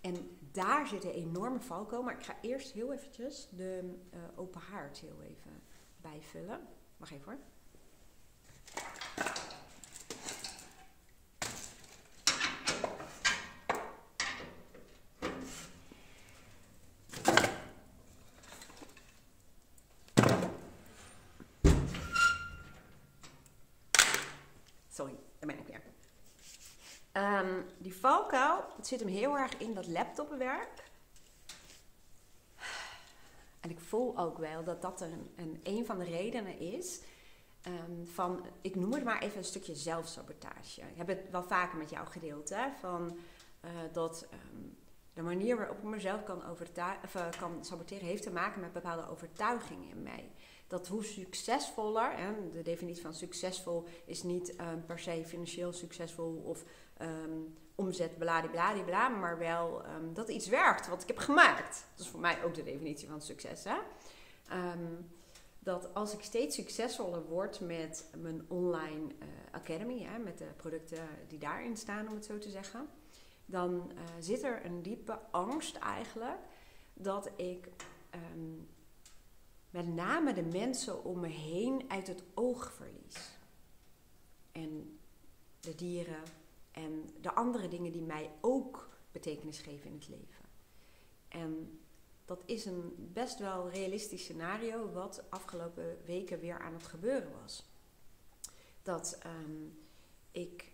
en 0.00 0.38
daar 0.52 0.86
zit 0.86 1.04
een 1.04 1.10
enorme 1.10 1.60
valko. 1.60 2.02
Maar 2.02 2.18
ik 2.18 2.24
ga 2.24 2.36
eerst 2.40 2.72
heel 2.72 2.92
eventjes 2.92 3.48
de 3.50 3.98
uh, 4.14 4.20
open 4.36 4.60
haard 4.60 4.98
heel 4.98 5.22
even 5.22 5.62
bijvullen. 6.00 6.60
Wacht 6.96 7.12
even 7.12 7.24
hoor. 7.24 7.38
Um, 27.16 27.64
die 27.78 27.94
het 28.76 28.86
zit 28.86 29.00
hem 29.00 29.08
heel 29.08 29.38
erg 29.38 29.56
in 29.56 29.74
dat 29.74 29.86
laptopwerk. 29.86 30.84
En 33.60 33.70
ik 33.70 33.80
voel 33.80 34.18
ook 34.18 34.38
wel 34.38 34.64
dat 34.64 34.82
dat 34.82 35.00
een, 35.00 35.32
een, 35.36 35.60
een 35.62 35.86
van 35.86 35.98
de 35.98 36.04
redenen 36.04 36.58
is 36.58 37.00
um, 37.66 38.06
van, 38.06 38.46
ik 38.60 38.74
noem 38.74 38.92
het 38.92 39.04
maar 39.04 39.22
even 39.22 39.38
een 39.38 39.44
stukje 39.44 39.74
zelfsabotage. 39.74 40.80
Ik 40.80 40.96
heb 40.96 41.06
het 41.06 41.30
wel 41.30 41.42
vaker 41.42 41.78
met 41.78 41.90
jou 41.90 42.06
gedeeld, 42.06 42.48
hè, 42.48 42.70
van 42.80 43.18
uh, 43.64 43.70
dat 43.92 44.26
um, 44.32 44.76
de 45.16 45.22
manier 45.22 45.56
waarop 45.56 45.76
ik 45.76 45.82
mezelf 45.82 46.24
kan, 46.24 46.42
uh, 47.16 47.28
kan 47.38 47.64
saboteren 47.64 48.06
heeft 48.06 48.22
te 48.22 48.30
maken 48.30 48.60
met 48.60 48.72
bepaalde 48.72 49.08
overtuigingen 49.08 49.88
in 49.88 50.02
mij 50.02 50.30
dat 50.66 50.88
hoe 50.88 51.04
succesvoller, 51.04 52.12
en 52.12 52.50
de 52.52 52.62
definitie 52.62 53.02
van 53.02 53.14
succesvol 53.14 53.84
is 54.04 54.22
niet 54.22 54.54
um, 54.60 54.84
per 54.86 54.98
se 54.98 55.22
financieel 55.26 55.72
succesvol 55.72 56.42
of 56.44 56.64
um, 57.02 57.54
omzet 57.74 58.18
bladibladibla, 58.18 59.08
maar 59.08 59.38
wel 59.38 59.82
um, 59.86 60.14
dat 60.14 60.28
iets 60.28 60.48
werkt 60.48 60.88
wat 60.88 61.02
ik 61.02 61.08
heb 61.08 61.18
gemaakt. 61.18 61.86
Dat 61.96 62.04
is 62.04 62.10
voor 62.10 62.20
mij 62.20 62.44
ook 62.44 62.54
de 62.54 62.62
definitie 62.62 63.08
van 63.08 63.20
succes. 63.20 63.64
Hè? 63.64 63.76
dat 65.58 65.94
als 65.94 66.14
ik 66.14 66.22
steeds 66.22 66.54
succesvoller 66.54 67.24
word 67.24 67.60
met 67.60 68.10
mijn 68.16 68.44
online 68.48 69.04
uh, 69.04 69.26
academy, 69.50 70.02
hè, 70.02 70.18
met 70.18 70.38
de 70.38 70.46
producten 70.56 71.08
die 71.28 71.38
daarin 71.38 71.76
staan, 71.76 72.08
om 72.08 72.14
het 72.14 72.24
zo 72.24 72.38
te 72.38 72.50
zeggen, 72.50 72.88
dan 73.46 73.90
uh, 73.94 74.00
zit 74.20 74.42
er 74.42 74.64
een 74.64 74.82
diepe 74.82 75.18
angst 75.30 75.76
eigenlijk 75.76 76.38
dat 76.94 77.30
ik 77.36 77.68
met 79.70 79.94
name 79.94 80.32
de 80.32 80.42
mensen 80.42 81.04
om 81.04 81.20
me 81.20 81.28
heen 81.28 81.84
uit 81.88 82.06
het 82.06 82.22
oog 82.34 82.72
verlies. 82.72 83.38
En 84.52 84.98
de 85.60 85.74
dieren 85.74 86.22
en 86.70 87.10
de 87.20 87.34
andere 87.34 87.68
dingen 87.68 87.92
die 87.92 88.02
mij 88.02 88.30
ook 88.40 88.88
betekenis 89.12 89.58
geven 89.58 89.90
in 89.90 89.96
het 89.96 90.08
leven. 90.08 90.44
En 91.28 91.80
dat 92.24 92.42
is 92.46 92.64
een 92.64 93.10
best 93.12 93.38
wel 93.38 93.70
realistisch 93.70 94.22
scenario 94.22 94.92
wat 94.92 95.24
afgelopen 95.28 95.98
weken 96.04 96.40
weer 96.40 96.58
aan 96.58 96.72
het 96.72 96.86
gebeuren 96.86 97.32
was. 97.42 97.70
Dat 98.82 99.18
um, 99.26 99.78
ik 100.30 100.72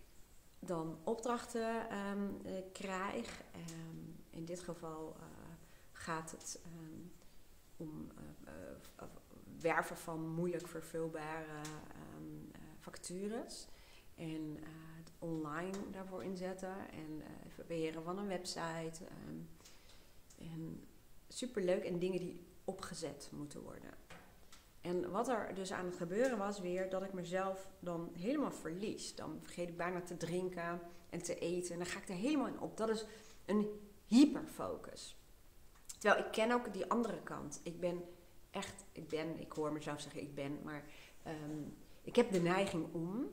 dan 0.64 0.98
opdrachten 1.04 1.90
ehm, 1.90 2.28
eh, 2.44 2.52
krijg. 2.72 3.42
Ehm, 3.52 3.96
in 4.30 4.44
dit 4.44 4.60
geval 4.60 5.16
eh, 5.16 5.24
gaat 5.92 6.30
het 6.30 6.60
ehm, 6.64 7.00
om 7.76 8.08
uh, 8.44 9.04
werven 9.60 9.96
van 9.96 10.28
moeilijk 10.28 10.68
vervulbare 10.68 11.60
vacatures. 12.78 13.66
En 14.14 14.58
het 14.96 15.12
online 15.18 15.90
daarvoor 15.90 16.24
inzetten. 16.24 16.74
En 16.90 17.22
het 17.22 17.66
beheren 17.66 18.02
van 18.02 18.18
een 18.18 18.26
website. 18.26 19.04
en 20.38 20.86
superleuk. 21.28 21.84
En 21.84 21.98
dingen 21.98 22.18
die 22.20 22.46
opgezet 22.64 23.30
moeten 23.32 23.62
worden. 23.62 23.90
En 24.82 25.10
wat 25.10 25.28
er 25.28 25.54
dus 25.54 25.72
aan 25.72 25.84
het 25.84 25.96
gebeuren 25.96 26.38
was 26.38 26.60
weer, 26.60 26.90
dat 26.90 27.02
ik 27.02 27.12
mezelf 27.12 27.68
dan 27.80 28.10
helemaal 28.12 28.52
verlies. 28.52 29.14
Dan 29.14 29.38
vergeet 29.42 29.68
ik 29.68 29.76
bijna 29.76 30.00
te 30.00 30.16
drinken 30.16 30.80
en 31.10 31.22
te 31.22 31.38
eten. 31.38 31.72
En 31.72 31.78
dan 31.78 31.86
ga 31.86 31.98
ik 31.98 32.08
er 32.08 32.14
helemaal 32.14 32.46
in 32.46 32.60
op. 32.60 32.76
Dat 32.76 32.88
is 32.88 33.06
een 33.44 33.68
hyperfocus. 34.06 35.16
Terwijl 35.98 36.24
ik 36.24 36.32
ken 36.32 36.52
ook 36.52 36.72
die 36.72 36.90
andere 36.90 37.22
kant. 37.22 37.60
Ik 37.62 37.80
ben 37.80 38.04
echt, 38.50 38.84
ik 38.92 39.08
ben, 39.08 39.40
ik 39.40 39.52
hoor 39.52 39.72
mezelf 39.72 40.00
zeggen 40.00 40.20
ik 40.20 40.34
ben, 40.34 40.58
maar 40.62 40.84
ehm, 41.22 41.62
ik 42.02 42.16
heb 42.16 42.32
de 42.32 42.40
neiging 42.40 42.94
om 42.94 43.30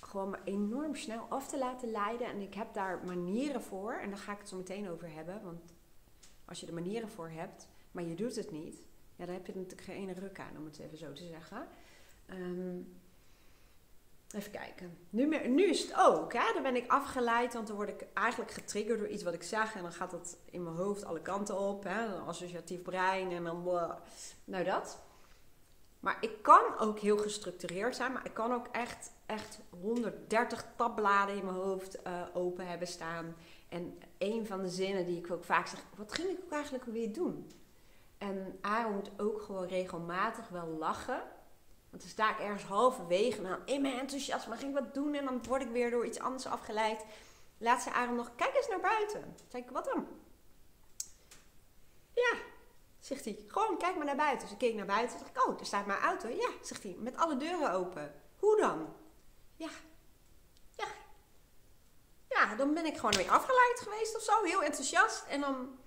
gewoon 0.00 0.30
me 0.30 0.38
enorm 0.44 0.94
snel 0.94 1.26
af 1.28 1.48
te 1.48 1.58
laten 1.58 1.90
leiden. 1.90 2.26
En 2.26 2.40
ik 2.40 2.54
heb 2.54 2.74
daar 2.74 3.04
manieren 3.04 3.62
voor. 3.62 3.92
En 3.92 4.08
daar 4.08 4.18
ga 4.18 4.32
ik 4.32 4.38
het 4.38 4.48
zo 4.48 4.56
meteen 4.56 4.88
over 4.90 5.12
hebben. 5.12 5.42
Want 5.42 5.74
als 6.44 6.60
je 6.60 6.66
er 6.66 6.74
manieren 6.74 7.08
voor 7.08 7.28
hebt, 7.28 7.68
maar 7.90 8.04
je 8.04 8.14
doet 8.14 8.36
het 8.36 8.50
niet, 8.50 8.82
ja, 9.16 9.24
daar 9.24 9.34
heb 9.34 9.46
je 9.46 9.54
natuurlijk 9.54 9.82
geen 9.82 9.96
ene 9.96 10.12
ruk 10.12 10.40
aan, 10.40 10.56
om 10.56 10.64
het 10.64 10.78
even 10.78 10.98
zo 10.98 11.12
te 11.12 11.24
zeggen. 11.24 11.68
Ehm, 12.26 12.78
even 14.30 14.50
kijken. 14.50 14.98
Nu, 15.10 15.48
nu 15.48 15.64
is 15.64 15.82
het 15.82 15.94
ook, 15.96 16.32
hè? 16.32 16.52
dan 16.54 16.62
ben 16.62 16.76
ik 16.76 16.90
afgeleid, 16.90 17.54
want 17.54 17.66
dan 17.66 17.76
word 17.76 17.88
ik 17.88 18.06
eigenlijk 18.14 18.50
getriggerd 18.50 18.98
door 18.98 19.08
iets 19.08 19.22
wat 19.22 19.34
ik 19.34 19.42
zeg. 19.42 19.74
En 19.74 19.82
dan 19.82 19.92
gaat 19.92 20.10
dat 20.10 20.38
in 20.50 20.62
mijn 20.62 20.76
hoofd 20.76 21.04
alle 21.04 21.22
kanten 21.22 21.58
op. 21.58 21.84
Hè? 21.84 22.04
Een 22.04 22.22
associatief 22.22 22.82
brein 22.82 23.30
en 23.30 23.44
dan... 23.44 23.64
Nou, 24.44 24.64
dat. 24.64 25.04
Maar 26.00 26.16
ik 26.20 26.42
kan 26.42 26.78
ook 26.78 26.98
heel 26.98 27.18
gestructureerd 27.18 27.96
zijn, 27.96 28.12
maar 28.12 28.26
ik 28.26 28.34
kan 28.34 28.52
ook 28.52 28.66
echt, 28.72 29.10
echt 29.26 29.60
130 29.80 30.66
tabbladen 30.76 31.36
in 31.36 31.44
mijn 31.44 31.56
hoofd 31.56 31.98
uh, 32.06 32.22
open 32.34 32.66
hebben 32.66 32.88
staan. 32.88 33.36
En 33.68 33.98
een 34.18 34.46
van 34.46 34.62
de 34.62 34.68
zinnen 34.68 35.06
die 35.06 35.18
ik 35.18 35.30
ook 35.30 35.44
vaak 35.44 35.66
zeg, 35.66 35.84
wat 35.96 36.12
ging 36.12 36.28
ik 36.28 36.38
ook 36.44 36.52
eigenlijk 36.52 36.84
weer 36.84 37.12
doen? 37.12 37.50
En 38.18 38.58
Aaron 38.60 38.94
moet 38.94 39.10
ook 39.16 39.42
gewoon 39.42 39.66
regelmatig 39.66 40.48
wel 40.48 40.66
lachen. 40.66 41.22
Want 41.90 42.02
dan 42.02 42.10
sta 42.10 42.30
ik 42.30 42.38
ergens 42.38 42.64
halverwege 42.64 43.36
en 43.36 43.42
dan 43.42 43.58
in 43.64 43.82
mijn 43.82 43.98
enthousiasme 43.98 44.56
ging 44.56 44.76
ik 44.76 44.82
wat 44.82 44.94
doen 44.94 45.14
en 45.14 45.24
dan 45.24 45.44
word 45.44 45.62
ik 45.62 45.70
weer 45.70 45.90
door 45.90 46.06
iets 46.06 46.18
anders 46.18 46.46
afgeleid. 46.46 47.04
Laat 47.58 47.82
ze 47.82 47.92
Aaron 47.92 48.16
nog, 48.16 48.30
kijk 48.36 48.54
eens 48.54 48.68
naar 48.68 48.80
buiten. 48.80 49.36
Zeg 49.48 49.60
ik, 49.60 49.70
wat 49.70 49.84
dan? 49.84 50.06
Ja, 52.14 52.38
zegt 52.98 53.24
hij, 53.24 53.44
gewoon 53.46 53.78
kijk 53.78 53.96
maar 53.96 54.04
naar 54.04 54.16
buiten. 54.16 54.40
Dus 54.40 54.50
ik 54.50 54.58
keek 54.58 54.74
naar 54.74 54.86
buiten 54.86 55.18
en 55.18 55.24
dacht 55.24 55.36
ik, 55.36 55.48
oh, 55.48 55.56
daar 55.56 55.66
staat 55.66 55.86
mijn 55.86 56.00
auto. 56.00 56.28
Ja, 56.28 56.48
zegt 56.62 56.82
hij, 56.82 56.96
met 56.98 57.16
alle 57.16 57.36
deuren 57.36 57.72
open. 57.72 58.14
Hoe 58.38 58.60
dan? 58.60 58.94
Ja, 59.56 59.70
ja. 60.76 60.86
Ja, 62.28 62.54
dan 62.54 62.74
ben 62.74 62.86
ik 62.86 62.96
gewoon 62.96 63.16
weer 63.16 63.30
afgeleid 63.30 63.80
geweest 63.82 64.16
of 64.16 64.22
zo, 64.22 64.42
heel 64.42 64.62
enthousiast. 64.62 65.24
En 65.26 65.40
dan 65.40 65.78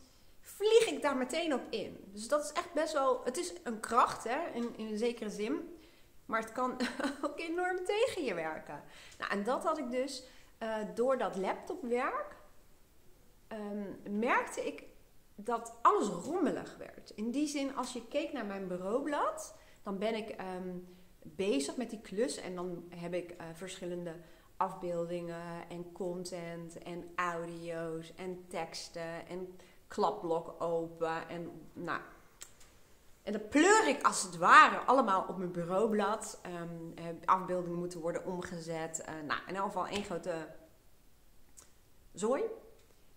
vlieg 0.60 0.96
ik 0.96 1.02
daar 1.02 1.18
meteen 1.18 1.54
op 1.54 1.62
in. 1.70 1.98
Dus 2.14 2.28
dat 2.28 2.44
is 2.44 2.52
echt 2.52 2.74
best 2.74 2.94
wel. 2.94 3.24
Het 3.24 3.38
is 3.38 3.54
een 3.64 3.80
kracht 3.80 4.24
hè, 4.24 4.48
in, 4.54 4.78
in 4.78 4.88
een 4.88 4.98
zekere 4.98 5.30
zin. 5.30 5.78
Maar 6.26 6.42
het 6.42 6.52
kan 6.52 6.72
ook 7.26 7.40
enorm 7.40 7.86
tegen 7.86 8.24
je 8.24 8.34
werken. 8.34 8.84
Nou, 9.18 9.32
en 9.32 9.44
dat 9.44 9.64
had 9.64 9.78
ik 9.78 9.92
dus 9.92 10.24
uh, 10.60 10.76
door 10.96 11.18
dat 11.18 11.36
laptopwerk. 11.36 12.38
Um, 13.48 14.18
merkte 14.20 14.66
ik 14.66 14.84
dat 15.36 15.76
alles 15.82 16.08
rommelig 16.08 16.78
werd. 16.78 17.12
In 17.16 17.32
die 17.32 17.48
zin, 17.48 17.76
als 17.76 17.94
je 17.94 18.08
keek 18.08 18.34
naar 18.34 18.46
mijn 18.46 18.68
bureaublad, 18.68 19.56
dan 19.84 19.98
ben 19.98 20.16
ik 20.16 20.36
um, 20.56 20.88
bezig 21.22 21.76
met 21.76 21.90
die 21.90 22.02
klus 22.02 22.38
en 22.38 22.56
dan 22.56 22.84
heb 22.96 23.14
ik 23.14 23.32
uh, 23.32 23.38
verschillende 23.54 24.16
afbeeldingen 24.58 25.70
en 25.70 25.92
content 25.92 26.78
en 26.78 27.12
audio's 27.16 28.14
en 28.16 28.46
teksten 28.48 29.28
en 29.28 29.56
klapblok 29.90 30.62
open. 30.62 31.30
En, 31.30 31.70
nou, 31.74 32.02
en 33.24 33.32
dan 33.32 33.48
pleur 33.48 33.88
ik 33.88 34.04
als 34.04 34.22
het 34.22 34.38
ware 34.38 34.78
allemaal 34.78 35.26
op 35.28 35.38
mijn 35.38 35.52
bureaublad. 35.52 36.42
Um, 36.62 36.94
afbeeldingen 37.26 37.80
moeten 37.80 38.00
worden 38.00 38.26
omgezet. 38.26 39.00
Uh, 39.10 39.28
nou, 39.28 39.42
in 39.48 39.56
elk 39.56 39.66
geval 39.66 39.88
één 39.88 40.04
grote 40.04 40.48
zooi. 42.14 42.44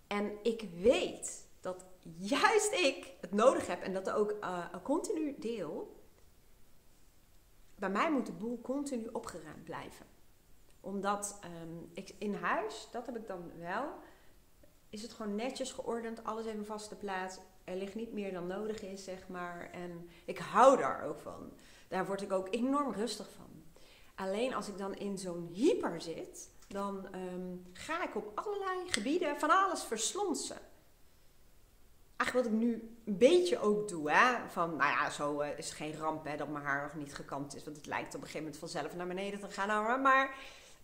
En 0.07 0.39
ik 0.43 0.69
weet 0.81 1.49
dat 1.61 1.85
juist 2.19 2.73
ik 2.73 3.15
het 3.21 3.33
nodig 3.33 3.67
heb 3.67 3.83
en 3.83 3.93
dat 3.93 4.11
ook 4.11 4.37
een 4.73 4.83
continu 4.83 5.39
deel. 5.39 6.01
Bij 7.75 7.91
mij 7.91 8.13
moet 8.13 8.27
de 8.27 8.33
boel 8.33 8.61
continu 8.61 9.09
opgeruimd 9.13 9.65
blijven. 9.65 10.07
Omdat 10.81 11.41
um, 11.63 11.91
ik 11.93 12.15
in 12.19 12.35
huis, 12.35 12.89
dat 12.91 13.07
heb 13.07 13.17
ik 13.17 13.27
dan 13.27 13.59
wel 13.59 13.85
is 14.93 15.03
het 15.03 15.13
gewoon 15.13 15.35
netjes 15.35 15.73
geordend, 15.73 16.25
alles 16.25 16.47
even 16.47 16.67
vaste 16.67 16.97
plaats. 16.97 17.39
Er 17.65 17.77
ligt 17.77 17.95
niet 17.95 18.13
meer 18.13 18.33
dan 18.33 18.47
nodig 18.47 18.83
is, 18.83 19.05
zeg 19.05 19.29
maar. 19.29 19.71
En 19.73 20.09
ik 20.25 20.39
hou 20.39 20.77
daar 20.77 21.05
ook 21.05 21.19
van. 21.19 21.53
Daar 21.89 22.07
word 22.07 22.23
ik 22.23 22.33
ook 22.33 22.49
enorm 22.51 22.93
rustig 22.93 23.29
van. 23.37 23.65
Alleen 24.15 24.55
als 24.55 24.69
ik 24.69 24.79
dan 24.79 24.95
in 24.95 25.19
zo'n 25.19 25.49
hyper 25.53 26.01
zit, 26.01 26.51
dan 26.69 27.07
ehm, 27.13 27.57
ga 27.73 28.05
ik 28.05 28.17
op 28.17 28.33
allerlei 28.35 28.91
gebieden 28.91 29.39
van 29.39 29.51
alles 29.51 29.83
verslonsen. 29.83 30.61
Eigenlijk 32.17 32.49
wat 32.49 32.59
ik 32.59 32.67
nu 32.67 32.97
een 33.05 33.19
beetje 33.19 33.59
ook 33.59 33.89
doe, 33.89 34.11
hè. 34.11 34.49
Van, 34.49 34.77
nou 34.77 34.91
ja, 34.91 35.11
zo 35.11 35.41
uh, 35.41 35.59
is 35.59 35.73
geen 35.73 35.97
ramp 35.97 36.25
hè, 36.25 36.37
dat 36.37 36.49
mijn 36.49 36.65
haar 36.65 36.83
nog 36.83 36.95
niet 36.95 37.15
gekamd 37.15 37.55
is. 37.55 37.65
Want 37.65 37.77
het 37.77 37.87
lijkt 37.87 38.15
op 38.15 38.21
een 38.21 38.27
gegeven 38.27 38.41
moment 38.41 38.59
vanzelf 38.59 38.95
naar 38.95 39.07
beneden 39.07 39.41
te 39.41 39.51
gaan. 39.51 40.03
Maar 40.03 40.35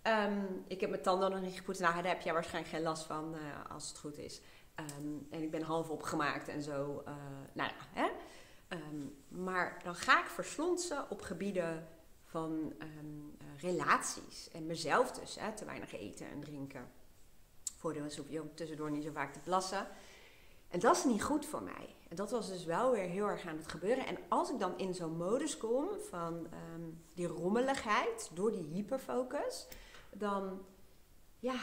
Ehm, 0.02 0.42
ik 0.66 0.80
heb 0.80 0.90
mijn 0.90 1.02
tanden 1.02 1.30
nog 1.30 1.40
niet 1.40 1.56
gepoetst. 1.56 1.80
Nou, 1.80 1.94
daar 1.94 2.12
heb 2.12 2.20
jij 2.20 2.32
waarschijnlijk 2.32 2.74
geen 2.74 2.82
last 2.82 3.02
van 3.02 3.34
uh, 3.34 3.70
als 3.70 3.88
het 3.88 3.98
goed 3.98 4.18
is. 4.18 4.40
Um, 4.98 5.26
en 5.30 5.42
ik 5.42 5.50
ben 5.50 5.62
half 5.62 5.88
opgemaakt 5.88 6.48
en 6.48 6.62
zo. 6.62 7.02
Uh, 7.08 7.14
nou 7.52 7.70
ja, 7.70 8.02
hè? 8.02 8.08
Um, 8.76 9.16
maar 9.28 9.80
dan 9.84 9.94
ga 9.94 10.20
ik 10.20 10.26
verslonsen 10.26 11.10
op 11.10 11.22
gebieden 11.22 11.88
van 12.24 12.72
relaties. 13.56 14.48
En 14.52 14.66
mezelf 14.66 15.12
dus. 15.12 15.36
Hè? 15.40 15.52
Te 15.52 15.64
weinig 15.64 15.92
eten 15.92 16.30
en 16.30 16.40
drinken. 16.40 16.90
Voordeel 17.76 18.04
is 18.04 18.16
hoef 18.16 18.28
je 18.28 18.54
tussendoor 18.54 18.90
niet 18.90 19.04
zo 19.04 19.10
vaak 19.12 19.32
te 19.32 19.40
plassen. 19.40 19.86
En 20.68 20.80
dat 20.80 20.96
is 20.96 21.04
niet 21.04 21.22
goed 21.22 21.46
voor 21.46 21.62
mij. 21.62 21.94
En 22.08 22.16
dat 22.16 22.30
was 22.30 22.48
dus 22.48 22.64
wel 22.64 22.90
weer 22.90 23.08
heel 23.08 23.26
erg 23.26 23.46
aan 23.46 23.56
het 23.56 23.68
gebeuren. 23.68 24.06
En 24.06 24.18
als 24.28 24.50
ik 24.50 24.58
dan 24.58 24.78
in 24.78 24.94
zo'n 24.94 25.16
modus 25.16 25.56
kom 25.56 25.88
van 26.08 26.46
die 27.14 27.26
rommeligheid 27.26 28.30
door 28.34 28.52
die 28.52 28.68
hyperfocus 28.72 29.66
dan 30.10 30.66
ja, 31.38 31.60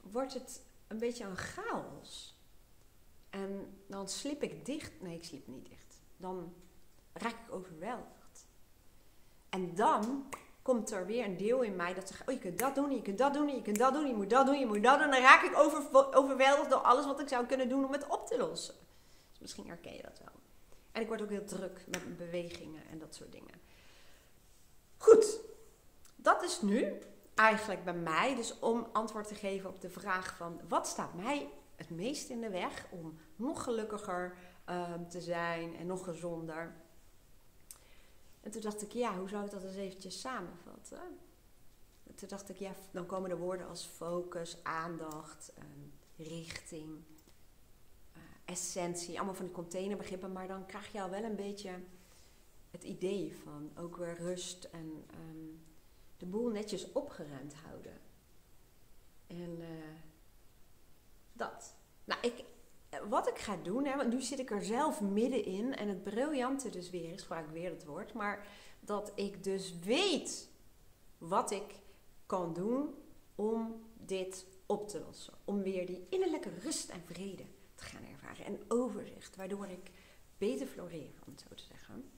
wordt 0.00 0.34
het 0.34 0.62
een 0.86 0.98
beetje 0.98 1.24
een 1.24 1.36
chaos. 1.36 2.38
En 3.30 3.78
dan 3.86 4.08
slip 4.08 4.42
ik 4.42 4.66
dicht. 4.66 5.00
Nee, 5.00 5.16
ik 5.16 5.24
slip 5.24 5.46
niet 5.46 5.68
dicht. 5.68 6.00
Dan 6.16 6.54
raak 7.12 7.46
ik 7.46 7.52
overweldigd. 7.52 8.46
En 9.48 9.74
dan 9.74 10.28
komt 10.62 10.90
er 10.90 11.06
weer 11.06 11.24
een 11.24 11.36
deel 11.36 11.62
in 11.62 11.76
mij 11.76 11.94
dat 11.94 12.08
zegt: 12.08 12.28
Oh, 12.28 12.34
je 12.34 12.40
kunt 12.40 12.58
dat 12.58 12.74
doen, 12.74 12.90
je 12.90 13.02
kunt 13.02 13.18
dat 13.18 13.34
doen, 13.34 13.48
je 13.48 13.62
kunt 13.62 13.78
dat 13.78 13.92
doen, 13.92 14.06
je 14.06 14.14
moet 14.14 14.30
dat 14.30 14.46
doen, 14.46 14.58
je 14.58 14.66
moet 14.66 14.82
dat 14.82 14.98
doen. 14.98 15.04
En 15.04 15.10
dan 15.10 15.20
raak 15.20 15.42
ik 15.42 15.58
over, 15.58 16.14
overweldigd 16.14 16.70
door 16.70 16.78
alles 16.78 17.06
wat 17.06 17.20
ik 17.20 17.28
zou 17.28 17.46
kunnen 17.46 17.68
doen 17.68 17.84
om 17.84 17.92
het 17.92 18.06
op 18.06 18.26
te 18.26 18.38
lossen. 18.38 18.74
Dus 19.30 19.38
misschien 19.38 19.66
herken 19.66 19.94
je 19.94 20.02
dat 20.02 20.18
wel. 20.18 20.40
En 20.92 21.02
ik 21.02 21.08
word 21.08 21.22
ook 21.22 21.30
heel 21.30 21.44
druk 21.44 21.84
met 21.86 22.04
mijn 22.04 22.16
bewegingen 22.16 22.82
en 22.90 22.98
dat 22.98 23.14
soort 23.14 23.32
dingen. 23.32 23.60
Goed, 24.96 25.40
dat 26.22 26.42
is 26.42 26.60
nu 26.60 26.98
eigenlijk 27.34 27.84
bij 27.84 27.94
mij, 27.94 28.34
dus 28.34 28.58
om 28.58 28.86
antwoord 28.92 29.28
te 29.28 29.34
geven 29.34 29.70
op 29.70 29.80
de 29.80 29.90
vraag 29.90 30.36
van 30.36 30.60
wat 30.68 30.86
staat 30.86 31.14
mij 31.14 31.50
het 31.76 31.90
meest 31.90 32.28
in 32.28 32.40
de 32.40 32.50
weg 32.50 32.86
om 32.90 33.18
nog 33.36 33.62
gelukkiger 33.62 34.36
ehm, 34.64 35.08
te 35.08 35.20
zijn 35.20 35.76
en 35.76 35.86
nog 35.86 36.04
gezonder. 36.04 36.74
En 38.40 38.50
toen 38.50 38.60
dacht 38.60 38.82
ik, 38.82 38.92
ja, 38.92 39.18
hoe 39.18 39.28
zou 39.28 39.44
ik 39.44 39.50
dat 39.50 39.62
eens 39.62 39.76
eventjes 39.76 40.20
samenvatten? 40.20 41.00
En 42.06 42.14
toen 42.14 42.28
dacht 42.28 42.48
ik, 42.48 42.56
ja, 42.56 42.72
dan 42.90 43.06
komen 43.06 43.30
er 43.30 43.38
woorden 43.38 43.68
als 43.68 43.84
focus, 43.84 44.64
aandacht, 44.64 45.52
ehm, 45.54 46.28
richting, 46.28 47.04
uh, 48.16 48.22
essentie, 48.44 49.16
allemaal 49.16 49.34
van 49.34 49.44
die 49.44 49.54
containerbegrippen, 49.54 50.32
maar 50.32 50.48
dan 50.48 50.66
krijg 50.66 50.92
je 50.92 51.02
al 51.02 51.10
wel 51.10 51.24
een 51.24 51.36
beetje 51.36 51.80
het 52.70 52.84
idee 52.84 53.36
van 53.42 53.70
ook 53.76 53.96
weer 53.96 54.16
rust 54.16 54.64
en 54.64 55.04
um, 55.14 55.62
de 56.20 56.26
boel 56.26 56.48
netjes 56.48 56.92
opgeruimd 56.92 57.54
houden. 57.54 58.00
En 59.26 59.60
uh, 59.60 59.66
dat. 61.32 61.74
Nou, 62.04 62.20
ik, 62.22 62.44
wat 63.08 63.28
ik 63.28 63.38
ga 63.38 63.56
doen, 63.56 63.84
hè, 63.84 63.96
want 63.96 64.12
nu 64.12 64.22
zit 64.22 64.38
ik 64.38 64.50
er 64.50 64.64
zelf 64.64 65.00
middenin. 65.00 65.76
En 65.76 65.88
het 65.88 66.02
briljante 66.02 66.70
dus 66.70 66.90
weer 66.90 67.12
is, 67.12 67.22
gebruik 67.22 67.46
ik 67.46 67.52
weer 67.52 67.70
het 67.70 67.84
woord, 67.84 68.12
maar 68.12 68.46
dat 68.80 69.12
ik 69.14 69.44
dus 69.44 69.78
weet 69.78 70.48
wat 71.18 71.50
ik 71.50 71.74
kan 72.26 72.54
doen 72.54 72.94
om 73.34 73.84
dit 73.96 74.46
op 74.66 74.88
te 74.88 75.00
lossen. 75.00 75.34
Om 75.44 75.62
weer 75.62 75.86
die 75.86 76.06
innerlijke 76.08 76.50
rust 76.58 76.90
en 76.90 77.02
vrede 77.04 77.44
te 77.74 77.84
gaan 77.84 78.04
ervaren. 78.04 78.44
En 78.44 78.60
overzicht, 78.68 79.36
waardoor 79.36 79.66
ik 79.66 79.90
beter 80.38 80.66
floreer, 80.66 81.12
om 81.26 81.32
het 81.32 81.44
zo 81.48 81.54
te 81.54 81.64
zeggen. 81.64 82.10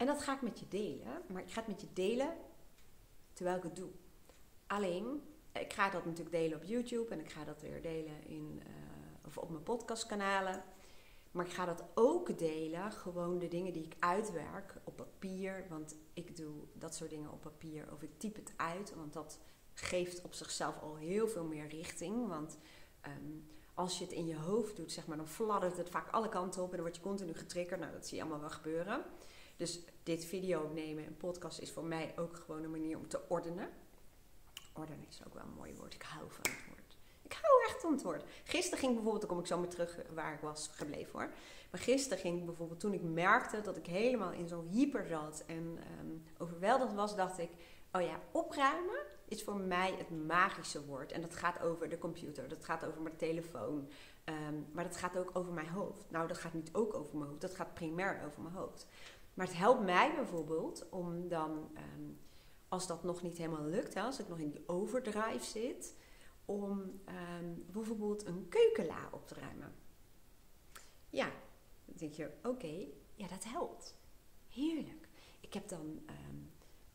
En 0.00 0.06
dat 0.06 0.22
ga 0.22 0.34
ik 0.34 0.42
met 0.42 0.58
je 0.58 0.68
delen. 0.68 1.22
Maar 1.28 1.42
ik 1.42 1.50
ga 1.50 1.58
het 1.58 1.68
met 1.68 1.80
je 1.80 1.92
delen 1.92 2.36
terwijl 3.32 3.56
ik 3.56 3.62
het 3.62 3.76
doe. 3.76 3.90
Alleen, 4.66 5.22
ik 5.52 5.72
ga 5.72 5.90
dat 5.90 6.04
natuurlijk 6.04 6.36
delen 6.36 6.58
op 6.58 6.64
YouTube. 6.64 7.12
En 7.12 7.20
ik 7.20 7.30
ga 7.30 7.44
dat 7.44 7.60
weer 7.60 7.82
delen 7.82 8.26
in, 8.26 8.62
uh, 8.66 9.26
of 9.26 9.38
op 9.38 9.50
mijn 9.50 9.62
podcastkanalen. 9.62 10.62
Maar 11.30 11.46
ik 11.46 11.52
ga 11.52 11.64
dat 11.64 11.84
ook 11.94 12.38
delen, 12.38 12.92
gewoon 12.92 13.38
de 13.38 13.48
dingen 13.48 13.72
die 13.72 13.84
ik 13.84 13.96
uitwerk 13.98 14.74
op 14.84 14.96
papier. 14.96 15.66
Want 15.68 15.96
ik 16.14 16.36
doe 16.36 16.54
dat 16.72 16.94
soort 16.94 17.10
dingen 17.10 17.32
op 17.32 17.40
papier 17.40 17.92
of 17.92 18.02
ik 18.02 18.18
type 18.18 18.40
het 18.40 18.52
uit. 18.56 18.94
Want 18.94 19.12
dat 19.12 19.38
geeft 19.74 20.22
op 20.22 20.34
zichzelf 20.34 20.80
al 20.80 20.96
heel 20.96 21.28
veel 21.28 21.44
meer 21.44 21.68
richting. 21.68 22.28
Want 22.28 22.58
ehm, 23.00 23.38
als 23.74 23.98
je 23.98 24.04
het 24.04 24.12
in 24.12 24.26
je 24.26 24.36
hoofd 24.36 24.76
doet, 24.76 24.92
zeg 24.92 25.06
maar, 25.06 25.16
dan 25.16 25.28
fladdert 25.28 25.76
het 25.76 25.90
vaak 25.90 26.10
alle 26.10 26.28
kanten 26.28 26.62
op 26.62 26.70
en 26.70 26.74
dan 26.74 26.84
word 26.84 26.96
je 26.96 27.02
continu 27.02 27.34
getriggerd. 27.34 27.80
Nou, 27.80 27.92
dat 27.92 28.06
zie 28.06 28.16
je 28.16 28.22
allemaal 28.22 28.40
wel 28.40 28.50
gebeuren. 28.50 29.04
Dus 29.60 29.80
dit 30.02 30.24
video 30.24 30.62
opnemen 30.62 31.04
en 31.04 31.16
podcast 31.16 31.60
is 31.60 31.70
voor 31.70 31.84
mij 31.84 32.12
ook 32.16 32.36
gewoon 32.36 32.62
een 32.62 32.70
manier 32.70 32.98
om 32.98 33.08
te 33.08 33.20
ordenen. 33.28 33.68
Ordenen 34.74 35.06
is 35.08 35.20
ook 35.26 35.34
wel 35.34 35.42
een 35.42 35.54
mooi 35.56 35.74
woord. 35.74 35.94
Ik 35.94 36.02
hou 36.02 36.30
van 36.30 36.42
het 36.42 36.66
woord. 36.68 36.96
Ik 37.22 37.32
hou 37.42 37.64
echt 37.66 37.80
van 37.80 37.92
het 37.92 38.02
woord. 38.02 38.24
Gisteren 38.44 38.78
ging 38.78 38.92
bijvoorbeeld, 38.92 39.20
dan 39.20 39.30
kom 39.30 39.40
ik 39.40 39.46
zo 39.46 39.60
weer 39.60 39.68
terug 39.68 39.98
waar 40.14 40.34
ik 40.34 40.40
was 40.40 40.70
gebleven 40.72 41.12
hoor. 41.12 41.30
Maar 41.70 41.80
gisteren 41.80 42.18
ging 42.18 42.44
bijvoorbeeld, 42.44 42.80
toen 42.80 42.92
ik 42.92 43.02
merkte 43.02 43.60
dat 43.60 43.76
ik 43.76 43.86
helemaal 43.86 44.32
in 44.32 44.48
zo'n 44.48 44.68
hyper 44.68 45.06
zat 45.06 45.44
en 45.46 45.78
um, 46.00 46.24
overweldigd 46.38 46.94
was, 46.94 47.16
dacht 47.16 47.38
ik, 47.38 47.50
oh 47.92 48.02
ja, 48.02 48.20
opruimen 48.32 49.00
is 49.28 49.42
voor 49.42 49.56
mij 49.56 49.94
het 49.98 50.26
magische 50.26 50.84
woord. 50.84 51.12
En 51.12 51.20
dat 51.20 51.34
gaat 51.34 51.60
over 51.60 51.88
de 51.88 51.98
computer, 51.98 52.48
dat 52.48 52.64
gaat 52.64 52.84
over 52.84 53.00
mijn 53.00 53.16
telefoon. 53.16 53.88
Ehm, 54.24 54.54
maar 54.72 54.84
dat 54.84 54.96
gaat 54.96 55.16
ook 55.16 55.30
over 55.32 55.52
mijn 55.52 55.68
hoofd. 55.68 56.10
Nou, 56.10 56.28
dat 56.28 56.38
gaat 56.38 56.52
niet 56.52 56.70
ook 56.72 56.94
over 56.94 57.16
mijn 57.16 57.28
hoofd, 57.28 57.40
dat 57.40 57.54
gaat 57.54 57.74
primair 57.74 58.22
over 58.26 58.42
mijn 58.42 58.54
hoofd. 58.54 58.86
Maar 59.40 59.48
het 59.48 59.58
helpt 59.58 59.84
mij 59.84 60.14
bijvoorbeeld 60.14 60.88
om 60.88 61.28
dan, 61.28 61.70
ehm, 61.74 62.10
als 62.68 62.86
dat 62.86 63.02
nog 63.02 63.22
niet 63.22 63.36
helemaal 63.36 63.64
lukt, 63.64 63.94
hè, 63.94 64.02
als 64.02 64.18
ik 64.18 64.28
nog 64.28 64.38
in 64.38 64.50
die 64.50 64.68
overdrive 64.68 65.44
zit, 65.44 65.96
om 66.44 67.00
ehm, 67.04 67.54
bijvoorbeeld 67.66 68.26
een 68.26 68.48
keukenla 68.48 69.08
op 69.12 69.26
te 69.26 69.34
ruimen. 69.34 69.74
Ja, 71.08 71.24
dan 71.84 71.96
denk 71.96 72.12
je, 72.12 72.30
oké, 72.42 72.86
ja, 73.14 73.28
dat 73.28 73.44
helpt. 73.44 73.96
Heerlijk. 74.48 75.08
Ik 75.40 75.54
heb 75.54 75.68
dan 75.68 76.00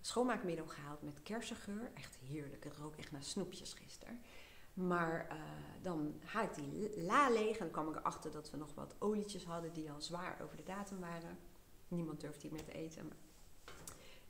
schoonmaakmiddel 0.02 0.68
gehaald 0.68 1.02
met 1.02 1.24
kersengeur. 1.24 1.92
Echt 1.94 2.16
heerlijk. 2.16 2.64
Het 2.64 2.76
rook 2.78 2.96
echt 2.96 3.12
naar 3.12 3.24
snoepjes 3.24 3.74
gisteren. 3.74 4.20
Maar 4.74 5.28
uh, 5.32 5.38
dan 5.82 6.20
haal 6.26 6.44
ik 6.44 6.54
die 6.54 7.02
la 7.02 7.30
leeg 7.30 7.58
en 7.58 7.64
dan 7.64 7.72
kwam 7.72 7.90
ik 7.90 7.96
erachter 7.96 8.32
dat 8.32 8.52
we 8.52 8.58
nog 8.58 8.74
wat 8.74 8.96
olietjes 9.00 9.44
hadden 9.44 9.74
die 9.74 9.92
al 9.92 10.02
zwaar 10.02 10.42
over 10.42 10.58
de 10.58 10.64
datum 10.64 11.00
waren. 11.00 11.38
Niemand 11.88 12.22
durft 12.22 12.42
die 12.42 12.52
meer 12.52 12.64
te 12.64 12.72
eten. 12.72 13.12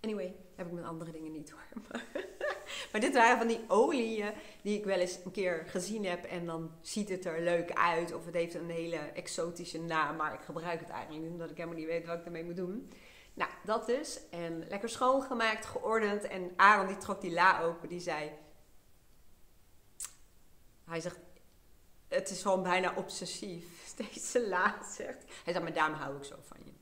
Anyway, 0.02 0.36
heb 0.56 0.68
ik 0.68 0.74
met 0.74 0.84
andere 0.84 1.12
dingen 1.12 1.32
niet 1.32 1.50
hoor. 1.50 1.68
maar 2.92 3.02
dit 3.02 3.14
waren 3.14 3.38
van 3.38 3.48
die 3.48 3.60
oliën 3.68 4.32
die 4.62 4.78
ik 4.78 4.86
wel 4.86 5.00
eens 5.00 5.20
een 5.26 5.32
keer 5.32 5.64
gezien 5.68 6.06
heb 6.06 6.24
en 6.24 6.46
dan 6.46 6.72
ziet 6.82 7.10
het 7.10 7.26
er 7.26 7.42
leuk 7.42 7.74
uit 7.74 8.14
of 8.14 8.26
het 8.26 8.34
heeft 8.34 8.54
een 8.54 8.70
hele 8.70 8.98
exotische 8.98 9.80
naam, 9.80 10.16
maar 10.16 10.34
ik 10.34 10.42
gebruik 10.42 10.80
het 10.80 10.90
eigenlijk 10.90 11.24
niet 11.24 11.32
omdat 11.32 11.50
ik 11.50 11.58
helemaal 11.58 11.78
niet 11.78 11.88
weet 11.88 12.06
wat 12.06 12.20
ik 12.20 12.26
ermee 12.26 12.44
moet 12.44 12.56
doen. 12.56 12.90
Nou, 13.36 13.52
dat 13.64 13.86
dus. 13.86 14.20
En 14.30 14.68
lekker 14.68 14.90
schoongemaakt, 14.90 15.66
geordend. 15.66 16.24
En 16.24 16.54
Aaron 16.56 16.88
die 16.88 16.98
trok 16.98 17.22
die 17.22 17.32
la 17.32 17.62
open. 17.62 17.90
Die 17.90 18.00
zei... 18.00 18.32
Hij 20.86 21.00
zegt... 21.00 21.20
Het 22.08 22.30
is 22.30 22.42
gewoon 22.42 22.64
bijna 22.64 22.94
obsessief. 22.96 23.66
Deze 24.12 24.48
la, 24.48 24.84
zegt 24.84 25.24
hij. 25.44 25.54
zegt, 25.54 25.62
maar 25.62 25.74
daarom 25.74 25.98
hou 25.98 26.18
ik 26.18 26.24
zo 26.24 26.36
van 26.42 26.58
je. 26.64 26.75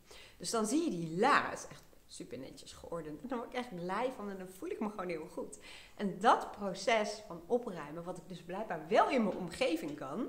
Dus 0.44 0.52
dan 0.52 0.66
zie 0.66 0.84
je 0.84 0.90
die 0.90 1.20
la. 1.20 1.54
is 1.54 1.68
echt 1.70 1.84
super 2.08 2.38
netjes 2.38 2.74
geordend. 2.74 3.22
En 3.22 3.28
dan 3.28 3.38
word 3.38 3.50
ik 3.50 3.58
echt 3.58 3.76
blij 3.76 4.12
van. 4.16 4.30
En 4.30 4.38
dan 4.38 4.50
voel 4.50 4.70
ik 4.70 4.80
me 4.80 4.90
gewoon 4.90 5.08
heel 5.08 5.28
goed. 5.28 5.60
En 5.96 6.20
dat 6.20 6.52
proces 6.52 7.24
van 7.28 7.42
opruimen. 7.46 8.04
Wat 8.04 8.18
ik 8.18 8.28
dus 8.28 8.42
blijkbaar 8.42 8.88
wel 8.88 9.10
in 9.10 9.24
mijn 9.24 9.38
omgeving 9.38 9.98
kan. 9.98 10.28